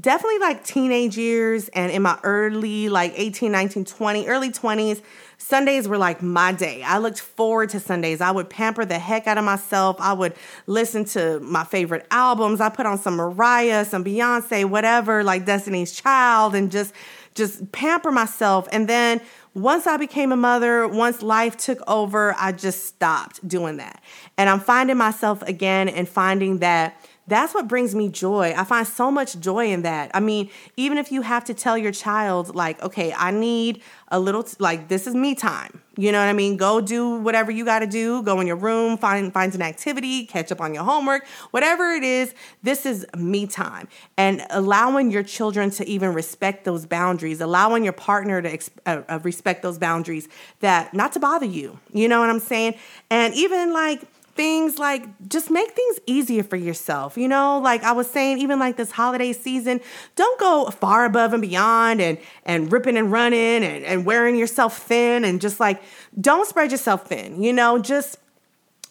definitely 0.00 0.38
like 0.38 0.64
teenage 0.64 1.16
years 1.16 1.68
and 1.68 1.90
in 1.90 2.02
my 2.02 2.18
early 2.22 2.88
like 2.88 3.12
18 3.16 3.50
19 3.50 3.84
20 3.84 4.26
early 4.26 4.50
20s 4.50 5.02
Sundays 5.40 5.86
were 5.86 5.98
like 5.98 6.20
my 6.20 6.50
day. 6.52 6.82
I 6.82 6.98
looked 6.98 7.20
forward 7.20 7.70
to 7.70 7.80
Sundays. 7.80 8.20
I 8.20 8.32
would 8.32 8.50
pamper 8.50 8.84
the 8.84 8.98
heck 8.98 9.28
out 9.28 9.38
of 9.38 9.44
myself. 9.44 9.96
I 10.00 10.12
would 10.12 10.34
listen 10.66 11.04
to 11.06 11.38
my 11.40 11.62
favorite 11.62 12.06
albums. 12.10 12.60
I 12.60 12.68
put 12.68 12.86
on 12.86 12.98
some 12.98 13.14
Mariah, 13.14 13.84
some 13.84 14.04
Beyonce, 14.04 14.64
whatever, 14.64 15.22
like 15.22 15.46
Destiny's 15.46 15.92
Child, 15.92 16.56
and 16.56 16.72
just 16.72 16.92
just 17.34 17.70
pamper 17.70 18.10
myself. 18.10 18.66
And 18.72 18.88
then 18.88 19.20
once 19.54 19.86
I 19.86 19.96
became 19.96 20.32
a 20.32 20.36
mother, 20.36 20.88
once 20.88 21.22
life 21.22 21.56
took 21.56 21.78
over, 21.86 22.34
I 22.36 22.50
just 22.50 22.86
stopped 22.86 23.46
doing 23.46 23.76
that. 23.76 24.02
And 24.36 24.50
I'm 24.50 24.60
finding 24.60 24.96
myself 24.96 25.40
again 25.42 25.88
and 25.88 26.08
finding 26.08 26.58
that 26.58 27.00
that's 27.28 27.54
what 27.54 27.68
brings 27.68 27.94
me 27.94 28.08
joy. 28.08 28.54
I 28.56 28.64
find 28.64 28.86
so 28.86 29.10
much 29.10 29.38
joy 29.38 29.70
in 29.70 29.82
that. 29.82 30.10
I 30.14 30.20
mean, 30.20 30.50
even 30.76 30.98
if 30.98 31.12
you 31.12 31.22
have 31.22 31.44
to 31.44 31.54
tell 31.54 31.76
your 31.76 31.92
child, 31.92 32.54
like, 32.54 32.82
okay, 32.82 33.12
I 33.12 33.30
need 33.30 33.82
a 34.08 34.18
little, 34.18 34.42
t- 34.42 34.56
like, 34.58 34.88
this 34.88 35.06
is 35.06 35.14
me 35.14 35.34
time. 35.34 35.82
You 35.98 36.12
know 36.12 36.20
what 36.20 36.28
I 36.28 36.32
mean? 36.32 36.56
Go 36.56 36.80
do 36.80 37.16
whatever 37.16 37.50
you 37.50 37.64
got 37.64 37.80
to 37.80 37.86
do. 37.86 38.22
Go 38.22 38.40
in 38.40 38.46
your 38.46 38.56
room, 38.56 38.96
find 38.96 39.32
find 39.32 39.52
an 39.52 39.62
activity, 39.62 40.26
catch 40.26 40.52
up 40.52 40.60
on 40.60 40.72
your 40.72 40.84
homework, 40.84 41.26
whatever 41.50 41.90
it 41.90 42.04
is. 42.04 42.34
This 42.62 42.86
is 42.86 43.04
me 43.16 43.48
time, 43.48 43.88
and 44.16 44.46
allowing 44.50 45.10
your 45.10 45.24
children 45.24 45.70
to 45.70 45.84
even 45.88 46.14
respect 46.14 46.64
those 46.64 46.86
boundaries, 46.86 47.40
allowing 47.40 47.82
your 47.82 47.92
partner 47.92 48.40
to 48.40 48.48
ex- 48.48 48.70
uh, 48.86 49.02
uh, 49.08 49.18
respect 49.24 49.62
those 49.62 49.76
boundaries, 49.76 50.28
that 50.60 50.94
not 50.94 51.12
to 51.14 51.18
bother 51.18 51.46
you. 51.46 51.80
You 51.92 52.06
know 52.06 52.20
what 52.20 52.30
I'm 52.30 52.38
saying? 52.38 52.76
And 53.10 53.34
even 53.34 53.72
like 53.72 54.02
things 54.38 54.78
like 54.78 55.02
just 55.28 55.50
make 55.50 55.72
things 55.72 55.98
easier 56.06 56.44
for 56.44 56.54
yourself. 56.54 57.18
You 57.18 57.26
know, 57.26 57.58
like 57.58 57.82
I 57.82 57.90
was 57.90 58.08
saying, 58.08 58.38
even 58.38 58.60
like 58.60 58.76
this 58.76 58.92
holiday 58.92 59.32
season, 59.32 59.80
don't 60.14 60.38
go 60.38 60.70
far 60.70 61.04
above 61.04 61.32
and 61.32 61.42
beyond 61.42 62.00
and 62.00 62.18
and 62.44 62.70
ripping 62.70 62.96
and 62.96 63.10
running 63.10 63.64
and, 63.64 63.84
and 63.84 64.06
wearing 64.06 64.36
yourself 64.36 64.78
thin 64.78 65.24
and 65.24 65.40
just 65.40 65.58
like 65.58 65.82
don't 66.18 66.46
spread 66.46 66.70
yourself 66.70 67.08
thin. 67.08 67.42
You 67.42 67.52
know, 67.52 67.80
just 67.80 68.16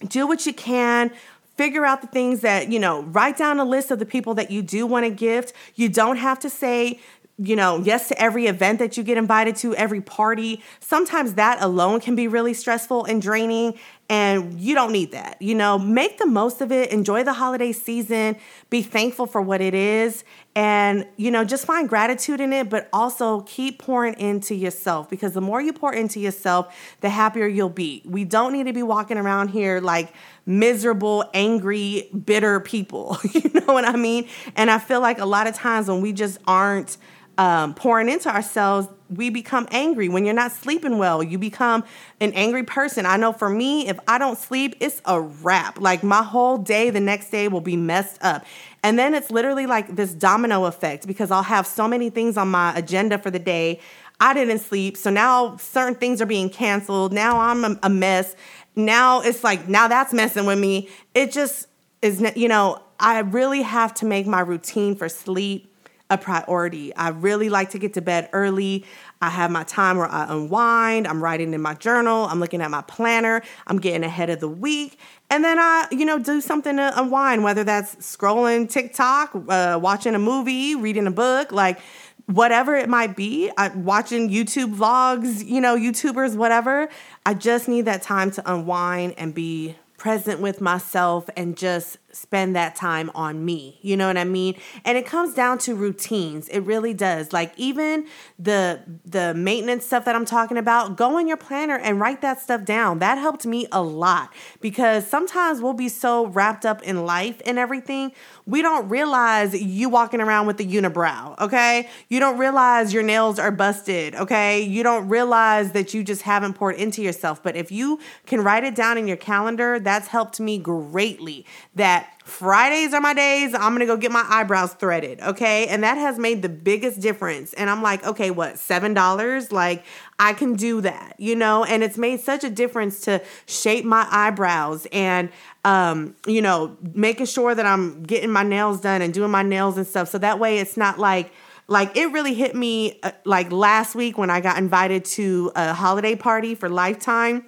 do 0.06 0.28
what 0.28 0.46
you 0.46 0.54
can 0.54 1.12
figure 1.56 1.86
out 1.86 2.02
the 2.02 2.08
things 2.08 2.42
that 2.42 2.70
you 2.70 2.78
know 2.78 3.04
write 3.04 3.38
down 3.38 3.58
a 3.58 3.66
list 3.66 3.90
of 3.90 4.00
the 4.00 4.06
people 4.06 4.34
that 4.34 4.52
you 4.52 4.62
do 4.62 4.86
want 4.86 5.06
to 5.06 5.10
gift 5.10 5.54
you 5.74 5.90
don't 5.90 6.18
have 6.18 6.38
to 6.38 6.52
say 6.52 7.00
you 7.40 7.56
know, 7.56 7.78
yes 7.78 8.08
to 8.08 8.20
every 8.20 8.48
event 8.48 8.80
that 8.80 8.98
you 8.98 9.04
get 9.04 9.18
invited 9.18 9.56
to, 9.58 9.76
every 9.76 10.02
party. 10.02 10.64
Sometimes 10.80 11.36
that 11.36 11.62
alone 11.62 12.00
can 12.00 12.16
be 12.16 12.28
really 12.28 12.54
stressful 12.54 13.06
and 13.06 13.22
draining, 13.22 13.78
and 14.10 14.60
you 14.60 14.74
don't 14.74 14.92
need 14.92 15.12
that. 15.12 15.42
You 15.42 15.56
know, 15.56 15.78
make 15.78 16.18
the 16.18 16.26
most 16.26 16.62
of 16.62 16.72
it, 16.72 16.92
enjoy 16.92 17.24
the 17.24 17.34
holiday 17.34 17.72
season, 17.74 18.38
be 18.70 18.82
thankful 18.82 19.26
for 19.26 19.42
what 19.42 19.60
it 19.60 19.74
is, 19.74 20.24
and, 20.56 21.06
you 21.18 21.30
know, 21.30 21.44
just 21.44 21.66
find 21.66 21.88
gratitude 21.88 22.40
in 22.40 22.54
it, 22.54 22.70
but 22.70 22.90
also 22.94 23.42
keep 23.42 23.80
pouring 23.80 24.14
into 24.16 24.56
yourself 24.56 25.10
because 25.10 25.34
the 25.34 25.42
more 25.42 25.62
you 25.62 25.74
pour 25.74 25.94
into 25.94 26.20
yourself, 26.20 26.76
the 27.02 27.10
happier 27.10 27.48
you'll 27.48 27.70
be. 27.70 28.02
We 28.06 28.24
don't 28.24 28.54
need 28.54 28.66
to 28.66 28.74
be 28.74 28.84
walking 28.84 29.18
around 29.18 29.50
here 29.50 29.82
like 29.82 30.14
miserable, 30.46 31.30
angry, 31.34 32.10
bitter 32.26 32.60
people. 32.62 33.18
you 33.34 33.52
know 33.54 33.74
what 33.74 33.86
I 33.86 33.98
mean? 33.98 34.28
And 34.56 34.72
I 34.72 34.80
feel 34.80 35.02
like 35.02 35.20
a 35.20 35.26
lot 35.26 35.48
of 35.48 35.54
times 35.54 35.90
when 35.90 36.02
we 36.02 36.14
just 36.14 36.40
aren't, 36.48 36.98
um, 37.38 37.74
pouring 37.74 38.10
into 38.10 38.30
ourselves, 38.30 38.88
we 39.10 39.30
become 39.30 39.68
angry. 39.72 40.10
When 40.10 40.26
you're 40.26 40.34
not 40.34 40.52
sleeping 40.52 40.98
well, 40.98 41.24
you 41.24 41.38
become 41.38 41.84
an 42.20 42.34
angry 42.34 42.64
person. 42.64 43.06
I 43.06 43.18
know 43.18 43.32
for 43.32 43.50
me, 43.50 43.88
if 43.88 43.98
I 44.08 44.18
don't 44.18 44.38
sleep, 44.38 44.76
it's 44.80 45.02
a 45.06 45.22
wrap. 45.22 45.80
Like 45.80 46.04
my 46.04 46.24
whole 46.24 46.58
day 46.58 46.90
the 46.90 47.00
next 47.00 47.30
day 47.30 47.48
will 47.48 47.62
be 47.62 47.78
messed 47.78 48.18
up. 48.22 48.46
And 48.84 48.98
then 48.98 49.14
it's 49.14 49.32
literally 49.32 49.66
like 49.66 49.96
this 49.96 50.14
domino 50.14 50.66
effect 50.66 51.08
because 51.08 51.32
I'll 51.32 51.44
have 51.44 51.68
so 51.68 51.88
many 51.88 52.10
things 52.10 52.38
on 52.38 52.50
my 52.50 52.76
agenda 52.76 53.18
for 53.18 53.32
the 53.32 53.40
day. 53.40 53.80
I 54.20 54.34
didn't 54.34 54.60
sleep. 54.60 54.98
So 54.98 55.10
now 55.10 55.58
certain 55.58 55.96
things 55.96 56.22
are 56.22 56.26
being 56.26 56.50
canceled. 56.50 57.14
Now 57.14 57.40
I'm 57.40 57.78
a 57.84 57.90
mess. 57.90 58.36
Now 58.76 59.22
it's 59.22 59.44
like, 59.44 59.68
now 59.68 59.88
that's 59.88 60.12
messing 60.12 60.46
with 60.46 60.60
me. 60.60 60.90
It 61.14 61.32
just 61.32 61.68
is, 62.02 62.24
you 62.36 62.48
know, 62.48 62.82
I 63.00 63.20
really 63.20 63.62
have 63.62 63.94
to 63.96 64.06
make 64.06 64.26
my 64.26 64.40
routine 64.40 64.96
for 64.96 65.08
sleep 65.08 65.67
a 66.10 66.18
priority. 66.18 66.96
I 66.96 67.10
really 67.10 67.50
like 67.50 67.72
to 67.72 67.80
get 67.80 67.94
to 67.96 68.02
bed 68.02 68.30
early. 68.34 68.86
I 69.22 69.30
have 69.30 69.52
my 69.52 69.64
time 69.64 69.98
where 69.98 70.08
I 70.08 70.32
unwind. 70.34 71.08
I'm 71.08 71.22
writing 71.22 71.54
in 71.54 71.62
my 71.62 71.74
journal. 71.74 72.26
I'm 72.26 72.40
looking 72.40 72.62
at 72.62 72.72
my 72.72 72.82
planner. 72.84 73.42
I'm 73.66 73.80
getting 73.80 74.04
ahead 74.04 74.30
of 74.30 74.40
the 74.40 74.48
week. 74.48 75.00
And 75.30 75.44
then 75.44 75.60
I, 75.60 75.88
you 75.92 76.06
know, 76.06 76.20
do 76.20 76.40
something 76.40 76.78
to 76.78 76.94
unwind, 77.00 77.44
whether 77.44 77.64
that's 77.64 77.96
scrolling 77.96 78.70
TikTok, 78.70 79.32
uh, 79.50 79.80
watching 79.82 80.16
a 80.16 80.20
movie, 80.20 80.76
reading 80.76 81.08
a 81.08 81.12
book, 81.12 81.52
like 81.52 81.80
whatever 82.28 82.76
it 82.76 82.88
might 82.88 83.16
be. 83.16 83.52
I, 83.58 83.70
watching 83.70 84.30
YouTube 84.30 84.76
vlogs, 84.76 85.46
you 85.46 85.60
know, 85.60 85.76
YouTubers, 85.76 86.38
whatever. 86.38 86.88
I 87.26 87.34
just 87.34 87.68
need 87.68 87.86
that 87.86 88.02
time 88.02 88.32
to 88.32 88.54
unwind 88.54 89.16
and 89.18 89.34
be 89.34 89.76
present 89.98 90.40
with 90.40 90.62
myself 90.62 91.30
and 91.36 91.58
just 91.58 91.98
spend 92.12 92.56
that 92.56 92.76
time 92.76 93.12
on 93.14 93.44
me. 93.44 93.78
You 93.82 93.98
know 93.98 94.08
what 94.08 94.18
I 94.18 94.24
mean? 94.24 94.56
And 94.86 94.98
it 94.98 95.06
comes 95.06 95.34
down 95.34 95.58
to 95.60 95.76
routines. 95.76 96.48
It 96.50 96.62
really 96.62 96.94
does. 96.94 97.34
Like 97.34 97.54
even 97.58 98.08
the 98.40 98.82
the 99.06 99.34
maintenance 99.34 99.86
stuff 99.86 100.06
that 100.06 100.16
I'm 100.16 100.26
talking 100.26 100.58
about, 100.58 100.96
go 100.96 101.18
in 101.18 101.28
your 101.28 101.38
planner 101.38 101.78
and 101.78 102.00
write 102.00 102.22
that 102.22 102.42
stuff 102.42 102.66
down. 102.66 103.00
That 103.00 103.18
helped 103.18 103.46
me 103.46 103.68
a 103.72 103.82
lot 103.82 104.34
because 104.62 105.06
sometimes 105.08 105.62
we'll 105.62 105.74
be 105.74 105.90
so 105.90 106.28
wrapped 106.28 106.66
up 106.66 106.82
in 106.84 107.06
life 107.06 107.42
and 107.46 107.60
everything, 107.60 108.12
we 108.46 108.62
don't 108.62 108.88
realize 108.90 109.54
you 109.60 109.90
walking 109.90 110.22
around 110.22 110.48
with 110.48 110.58
the 110.58 110.66
unibrow, 110.66 111.38
okay? 111.40 111.90
You 112.08 112.20
don't 112.20 112.38
realize 112.38 112.94
your 112.94 113.04
nails 113.04 113.40
are 113.40 113.52
busted, 113.52 114.16
okay? 114.16 114.62
You 114.62 114.84
don't 114.84 115.10
realize 115.10 115.74
that 115.74 115.94
you 115.94 116.04
just 116.04 116.22
haven't 116.22 116.54
poured 116.54 116.76
into 116.78 117.02
yourself. 117.02 117.44
But 117.44 117.56
if 117.56 117.72
you 117.72 118.00
can 118.26 118.42
write 118.42 118.64
it 118.64 118.76
down 118.76 118.98
in 118.98 119.08
your 119.08 119.18
calendar, 119.18 119.80
that's 119.80 120.08
helped 120.08 120.40
me 120.40 120.58
greatly. 120.58 121.46
That 121.76 121.97
Fridays 122.24 122.94
are 122.94 123.00
my 123.00 123.14
days. 123.14 123.54
I'm 123.54 123.72
gonna 123.74 123.86
go 123.86 123.96
get 123.96 124.12
my 124.12 124.26
eyebrows 124.28 124.74
threaded, 124.74 125.22
okay? 125.22 125.68
And 125.68 125.84
that 125.84 125.98
has 125.98 126.20
made 126.20 126.42
the 126.42 126.50
biggest 126.50 127.00
difference. 127.00 127.54
And 127.54 127.70
I'm 127.70 127.82
like, 127.82 128.06
okay, 128.06 128.32
what, 128.32 128.60
seven 128.60 128.94
dollars? 128.94 129.52
Like, 129.52 129.86
I 130.20 130.34
can 130.34 130.56
do 130.56 130.82
that, 130.82 131.16
you 131.18 131.36
know? 131.36 131.64
And 131.64 131.84
it's 131.84 131.98
made 131.98 132.20
such 132.20 132.44
a 132.44 132.50
difference 132.50 133.00
to 133.02 133.22
shape 133.46 133.86
my 133.86 134.06
eyebrows 134.12 134.88
and, 134.92 135.30
um, 135.64 136.16
you 136.26 136.42
know, 136.42 136.76
making 136.94 137.28
sure 137.28 137.56
that 137.56 137.66
I'm 137.66 138.04
getting 138.04 138.32
my 138.32 138.44
nails 138.44 138.82
done 138.82 139.02
and 139.02 139.14
doing 139.14 139.32
my 139.32 139.44
nails 139.44 139.78
and 139.78 139.88
stuff. 139.88 140.10
So 140.10 140.18
that 140.18 140.38
way 140.38 140.60
it's 140.60 140.76
not 140.76 141.00
like, 141.00 141.32
like 141.70 141.96
it 141.96 142.12
really 142.12 142.34
hit 142.34 142.56
me 142.56 143.00
uh, 143.04 143.12
like 143.24 143.52
last 143.54 143.96
week 143.96 144.18
when 144.18 144.30
I 144.30 144.42
got 144.42 144.58
invited 144.58 145.06
to 145.06 145.52
a 145.56 145.74
holiday 145.74 146.16
party 146.16 146.56
for 146.56 146.68
Lifetime 146.68 147.46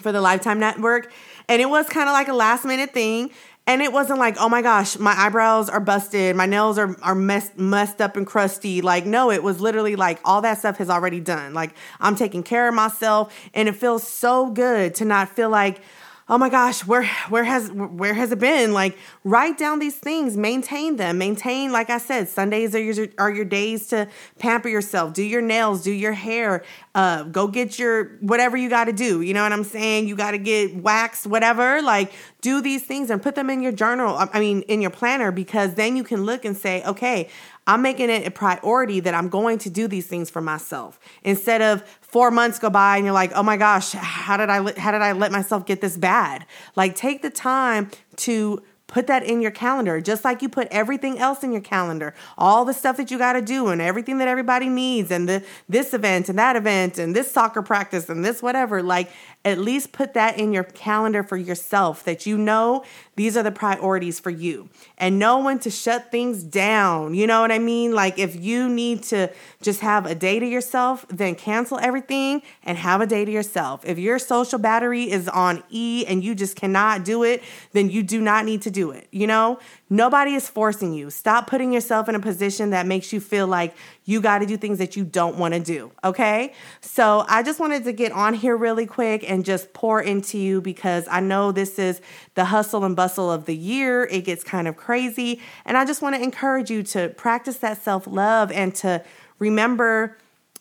for 0.00 0.12
the 0.12 0.20
Lifetime 0.20 0.60
Network. 0.60 1.12
And 1.48 1.62
it 1.62 1.70
was 1.70 1.88
kind 1.88 2.08
of 2.08 2.12
like 2.12 2.28
a 2.28 2.34
last 2.34 2.64
minute 2.64 2.92
thing. 2.92 3.30
And 3.68 3.82
it 3.82 3.92
wasn't 3.92 4.20
like, 4.20 4.36
oh 4.38 4.48
my 4.48 4.62
gosh, 4.62 4.96
my 4.96 5.12
eyebrows 5.16 5.68
are 5.68 5.80
busted, 5.80 6.36
my 6.36 6.46
nails 6.46 6.78
are, 6.78 6.96
are 7.02 7.16
messed, 7.16 7.58
messed 7.58 8.00
up 8.00 8.16
and 8.16 8.24
crusty. 8.24 8.80
Like, 8.80 9.06
no, 9.06 9.32
it 9.32 9.42
was 9.42 9.60
literally 9.60 9.96
like 9.96 10.20
all 10.24 10.40
that 10.42 10.58
stuff 10.58 10.76
has 10.76 10.88
already 10.88 11.18
done. 11.18 11.52
Like, 11.52 11.72
I'm 11.98 12.14
taking 12.14 12.44
care 12.44 12.68
of 12.68 12.74
myself, 12.74 13.34
and 13.54 13.68
it 13.68 13.74
feels 13.74 14.06
so 14.06 14.50
good 14.50 14.94
to 14.96 15.04
not 15.04 15.30
feel 15.30 15.50
like, 15.50 15.80
oh 16.28 16.36
my 16.36 16.48
gosh 16.48 16.84
where 16.84 17.04
where 17.28 17.44
has 17.44 17.70
where 17.70 18.14
has 18.14 18.32
it 18.32 18.38
been? 18.38 18.72
Like 18.72 18.98
write 19.22 19.58
down 19.58 19.78
these 19.78 19.96
things 19.96 20.36
maintain 20.36 20.96
them 20.96 21.18
maintain 21.18 21.72
like 21.72 21.90
i 21.90 21.98
said 21.98 22.28
sundays 22.28 22.74
are 22.74 22.82
your 22.82 23.06
are 23.18 23.30
your 23.30 23.44
days 23.44 23.88
to 23.88 24.08
pamper 24.38 24.68
yourself. 24.68 25.12
Do 25.12 25.22
your 25.22 25.42
nails 25.42 25.82
do 25.82 25.92
your 25.92 26.12
hair 26.12 26.64
uh, 26.94 27.24
go 27.24 27.46
get 27.46 27.78
your 27.78 28.16
whatever 28.20 28.56
you 28.56 28.68
got 28.68 28.84
to 28.84 28.92
do 28.92 29.20
you 29.22 29.34
know 29.34 29.42
what 29.42 29.52
i'm 29.52 29.64
saying? 29.64 30.08
You 30.08 30.16
got 30.16 30.32
to 30.32 30.38
get 30.38 30.74
waxed 30.74 31.26
whatever 31.26 31.80
like 31.82 32.12
do 32.40 32.60
these 32.60 32.82
things 32.82 33.10
and 33.10 33.22
put 33.22 33.34
them 33.34 33.50
in 33.50 33.62
your 33.62 33.72
journal 33.72 34.16
i 34.32 34.40
mean 34.40 34.62
in 34.62 34.80
your 34.80 34.90
planner 34.90 35.30
because 35.30 35.74
then 35.74 35.96
you 35.96 36.04
can 36.04 36.24
look 36.24 36.44
and 36.44 36.56
say 36.56 36.82
okay 36.84 37.28
I'm 37.68 37.82
making 37.82 38.10
it 38.10 38.26
a 38.26 38.30
priority 38.30 39.00
that 39.00 39.12
I'm 39.12 39.28
going 39.28 39.58
to 39.58 39.70
do 39.70 39.88
these 39.88 40.06
things 40.06 40.30
for 40.30 40.40
myself 40.40 41.00
instead 41.24 41.60
of 41.60 41.82
four 42.16 42.30
months 42.30 42.58
go 42.58 42.70
by 42.70 42.96
and 42.96 43.04
you're 43.04 43.12
like, 43.12 43.30
oh 43.34 43.42
my 43.42 43.58
gosh, 43.58 43.92
how 43.92 44.38
did 44.38 44.48
I 44.48 44.80
how 44.80 44.90
did 44.90 45.02
I 45.02 45.12
let 45.12 45.32
myself 45.32 45.66
get 45.66 45.82
this 45.82 45.98
bad? 45.98 46.46
Like 46.74 46.96
take 46.96 47.20
the 47.20 47.28
time 47.28 47.90
to 48.16 48.62
Put 48.88 49.08
that 49.08 49.24
in 49.24 49.42
your 49.42 49.50
calendar, 49.50 50.00
just 50.00 50.24
like 50.24 50.42
you 50.42 50.48
put 50.48 50.68
everything 50.70 51.18
else 51.18 51.42
in 51.42 51.50
your 51.50 51.60
calendar. 51.60 52.14
All 52.38 52.64
the 52.64 52.72
stuff 52.72 52.96
that 52.98 53.10
you 53.10 53.18
got 53.18 53.32
to 53.32 53.42
do 53.42 53.66
and 53.66 53.82
everything 53.82 54.18
that 54.18 54.28
everybody 54.28 54.68
needs 54.68 55.10
and 55.10 55.28
the 55.28 55.44
this 55.68 55.92
event 55.92 56.28
and 56.28 56.38
that 56.38 56.54
event 56.54 56.96
and 56.96 57.14
this 57.14 57.30
soccer 57.30 57.62
practice 57.62 58.08
and 58.08 58.24
this 58.24 58.40
whatever. 58.42 58.84
Like 58.84 59.10
at 59.44 59.58
least 59.58 59.90
put 59.90 60.14
that 60.14 60.38
in 60.38 60.52
your 60.52 60.62
calendar 60.62 61.24
for 61.24 61.36
yourself 61.36 62.04
that 62.04 62.26
you 62.26 62.38
know 62.38 62.84
these 63.16 63.36
are 63.36 63.42
the 63.42 63.50
priorities 63.50 64.20
for 64.20 64.30
you 64.30 64.68
and 64.98 65.18
know 65.18 65.38
when 65.38 65.58
to 65.60 65.70
shut 65.70 66.12
things 66.12 66.44
down. 66.44 67.14
You 67.14 67.26
know 67.26 67.40
what 67.40 67.50
I 67.50 67.58
mean? 67.58 67.92
Like 67.92 68.20
if 68.20 68.36
you 68.36 68.68
need 68.68 69.02
to 69.04 69.32
just 69.62 69.80
have 69.80 70.06
a 70.06 70.14
day 70.14 70.38
to 70.38 70.46
yourself, 70.46 71.06
then 71.08 71.34
cancel 71.34 71.78
everything 71.80 72.42
and 72.62 72.78
have 72.78 73.00
a 73.00 73.06
day 73.06 73.24
to 73.24 73.32
yourself. 73.32 73.84
If 73.84 73.98
your 73.98 74.20
social 74.20 74.60
battery 74.60 75.10
is 75.10 75.28
on 75.28 75.64
E 75.70 76.04
and 76.06 76.22
you 76.22 76.36
just 76.36 76.54
cannot 76.54 77.04
do 77.04 77.24
it, 77.24 77.42
then 77.72 77.90
you 77.90 78.04
do 78.04 78.20
not 78.20 78.44
need 78.44 78.62
to 78.62 78.75
do 78.76 78.90
it. 78.90 79.08
You 79.10 79.26
know, 79.26 79.58
nobody 79.88 80.34
is 80.34 80.50
forcing 80.50 80.92
you. 80.92 81.08
Stop 81.08 81.46
putting 81.46 81.72
yourself 81.72 82.10
in 82.10 82.14
a 82.14 82.20
position 82.20 82.70
that 82.70 82.86
makes 82.86 83.10
you 83.10 83.20
feel 83.20 83.46
like 83.46 83.74
you 84.04 84.20
got 84.20 84.40
to 84.40 84.46
do 84.46 84.58
things 84.58 84.76
that 84.78 84.96
you 84.96 85.04
don't 85.04 85.36
want 85.36 85.54
to 85.54 85.60
do. 85.60 85.90
Okay. 86.04 86.52
So 86.82 87.24
I 87.26 87.42
just 87.42 87.58
wanted 87.58 87.84
to 87.84 87.92
get 87.92 88.12
on 88.12 88.34
here 88.34 88.54
really 88.54 88.84
quick 88.84 89.24
and 89.28 89.46
just 89.46 89.72
pour 89.72 90.02
into 90.02 90.36
you 90.36 90.60
because 90.60 91.08
I 91.10 91.20
know 91.20 91.52
this 91.52 91.78
is 91.78 92.02
the 92.34 92.44
hustle 92.44 92.84
and 92.84 92.94
bustle 92.94 93.32
of 93.32 93.46
the 93.46 93.56
year. 93.56 94.04
It 94.04 94.26
gets 94.26 94.44
kind 94.44 94.68
of 94.68 94.76
crazy. 94.76 95.40
And 95.64 95.78
I 95.78 95.86
just 95.86 96.02
want 96.02 96.14
to 96.14 96.22
encourage 96.22 96.70
you 96.70 96.82
to 96.82 97.08
practice 97.08 97.56
that 97.58 97.82
self 97.82 98.06
love 98.06 98.52
and 98.52 98.74
to 98.76 99.02
remember 99.38 100.18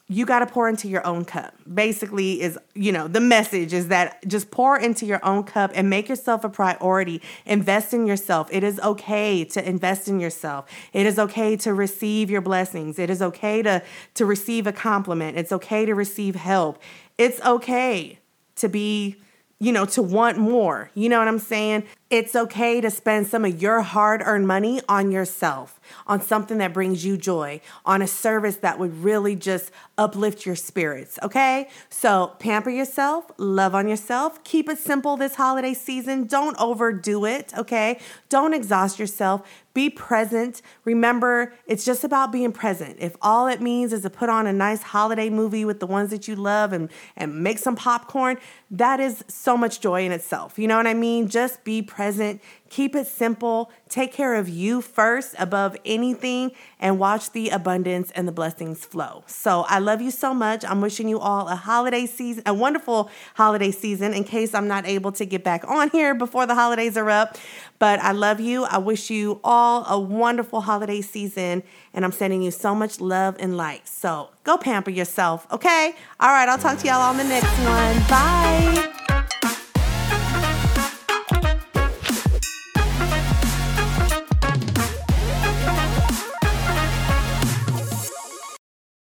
you 0.08 0.26
got 0.26 0.39
to 0.39 0.46
pour 0.46 0.70
into 0.70 0.88
your 0.88 1.06
own 1.06 1.26
cup. 1.26 1.56
Basically, 1.72 2.41
is 2.41 2.60
you 2.76 2.91
know, 2.91 3.08
the 3.08 3.20
message 3.20 3.74
is 3.74 3.88
that 3.88 4.26
just 4.28 4.52
pour 4.52 4.78
into 4.78 5.06
your 5.06 5.20
own 5.26 5.44
cup 5.44 5.72
and 5.74 5.89
make 5.89 6.08
yourself 6.08 6.44
a 6.44 6.50
priority. 6.50 7.22
Invest 7.46 7.94
in 7.94 8.06
yourself. 8.06 8.48
It 8.52 8.63
is 8.63 8.80
okay 8.82 9.44
to 9.46 9.68
invest 9.68 10.08
in 10.08 10.20
yourself. 10.20 10.70
It 10.94 11.08
is 11.08 11.18
okay 11.18 11.56
to 11.58 11.74
receive 11.74 12.30
your 12.30 12.41
blessings. 12.41 13.00
It 13.00 13.10
is 13.10 13.22
okay 13.22 13.63
to, 13.63 13.82
to 14.13 14.26
receive 14.26 14.68
a 14.68 14.72
compliment. 14.72 15.38
It's 15.38 15.52
okay 15.52 15.86
to 15.86 15.96
receive 15.96 16.36
help. 16.36 16.80
It's 17.18 17.41
okay 17.41 18.20
to 18.58 18.70
be 18.70 19.18
you 19.60 19.72
know, 19.72 19.86
to 19.86 20.02
want 20.02 20.38
more. 20.38 20.91
You 20.96 21.08
know 21.08 21.18
what 21.20 21.28
I'm 21.28 21.39
saying? 21.39 21.86
It's 22.12 22.36
okay 22.36 22.82
to 22.82 22.91
spend 22.91 23.26
some 23.26 23.44
of 23.46 23.60
your 23.60 23.82
hard 23.82 24.22
earned 24.24 24.48
money 24.48 24.80
on 24.88 25.12
yourself, 25.12 25.80
on 26.06 26.22
something 26.22 26.60
that 26.60 26.72
brings 26.72 27.04
you 27.04 27.18
joy, 27.18 27.62
on 27.84 28.04
a 28.04 28.08
service 28.08 28.58
that 28.58 28.78
would 28.78 29.04
really 29.04 29.36
just 29.36 29.72
uplift 29.98 30.46
your 30.46 30.56
spirits. 30.56 31.18
Okay? 31.24 31.68
So 31.89 32.34
pamper 32.38 32.70
yourself, 32.70 33.32
love 33.38 33.74
on 33.74 33.88
yourself, 33.88 34.44
keep 34.44 34.70
it 34.70 34.78
simple 34.78 35.18
this 35.18 35.34
holiday 35.34 35.74
season. 35.74 36.28
Don't 36.28 36.56
overdo 36.60 37.26
it. 37.26 37.58
Okay? 37.58 38.00
Don't 38.30 38.54
exhaust 38.54 39.00
yourself. 39.00 39.41
Be 39.74 39.89
present. 39.89 40.62
Remember, 40.86 41.54
it's 41.68 41.84
just 41.84 42.06
about 42.06 42.32
being 42.32 42.54
present. 42.54 42.96
If 43.00 43.18
all 43.22 43.48
it 43.48 43.60
means 43.60 43.91
is 43.91 44.04
to 44.04 44.10
put 44.10 44.30
on 44.30 44.48
a 44.48 44.54
nice 44.54 44.82
holiday 44.82 45.30
movie 45.30 45.65
with 45.65 45.82
the 45.82 45.88
ones 45.88 46.12
that 46.12 46.30
you 46.30 46.36
love 46.38 46.72
and, 46.72 46.89
and 47.18 47.44
make 47.44 47.58
some 47.60 47.76
popcorn, 47.76 48.38
that 48.72 49.02
is 49.02 49.26
so 49.28 49.58
much 49.58 49.82
joy 49.82 50.06
in 50.06 50.13
itself. 50.13 50.58
You 50.58 50.70
know 50.70 50.78
what 50.78 50.88
I 50.88 50.94
mean? 50.94 51.28
Just 51.28 51.65
be 51.65 51.82
present. 51.96 52.42
Keep 52.70 52.96
it 52.96 53.08
simple. 53.08 53.72
Take 53.88 54.12
care 54.12 54.36
of 54.36 54.50
you 54.50 54.82
first 54.82 55.34
above 55.40 55.78
anything 55.86 56.52
and 56.78 57.00
watch 57.00 57.32
the 57.32 57.50
abundance 57.50 58.12
and 58.12 58.28
the 58.28 58.34
blessings 58.34 58.84
flow. 58.84 59.24
So 59.28 59.62
I 59.70 59.80
love 59.80 60.02
you 60.02 60.12
so 60.12 60.34
much. 60.34 60.66
I'm 60.66 60.82
wishing 60.82 61.08
you 61.08 61.20
all 61.20 61.48
a 61.48 61.56
holiday 61.56 62.06
season, 62.06 62.44
a 62.46 62.54
wonderful 62.54 63.10
holiday 63.36 63.72
season 63.72 64.14
in 64.14 64.26
case 64.26 64.54
I'm 64.54 64.68
not 64.68 64.86
able 64.86 65.14
to 65.14 65.26
get 65.26 65.44
back 65.46 65.66
on 65.68 65.90
here 65.92 66.14
before 66.14 66.46
the 66.46 66.54
holidays 66.54 66.98
are 66.98 67.10
up. 67.10 67.38
But 67.80 68.00
I 68.00 68.12
love 68.12 68.42
you. 68.42 68.66
I 68.66 68.78
wish 68.80 69.10
you 69.10 69.40
all 69.44 69.86
a 69.88 69.98
wonderful 69.98 70.62
holiday 70.62 71.00
season. 71.00 71.64
And 71.94 72.04
I'm 72.04 72.12
sending 72.12 72.42
you 72.42 72.52
so 72.52 72.76
much 72.76 73.00
love 73.00 73.38
and 73.40 73.56
light. 73.56 73.88
So 73.88 74.32
go 74.44 74.58
pamper 74.58 74.92
yourself, 74.92 75.48
okay? 75.50 75.96
All 76.20 76.30
right, 76.30 76.50
I'll 76.50 76.58
talk 76.58 76.78
to 76.80 76.88
y'all 76.88 77.02
on 77.02 77.16
the 77.16 77.24
next 77.24 77.58
one. 77.60 78.00
Bye. 78.10 79.14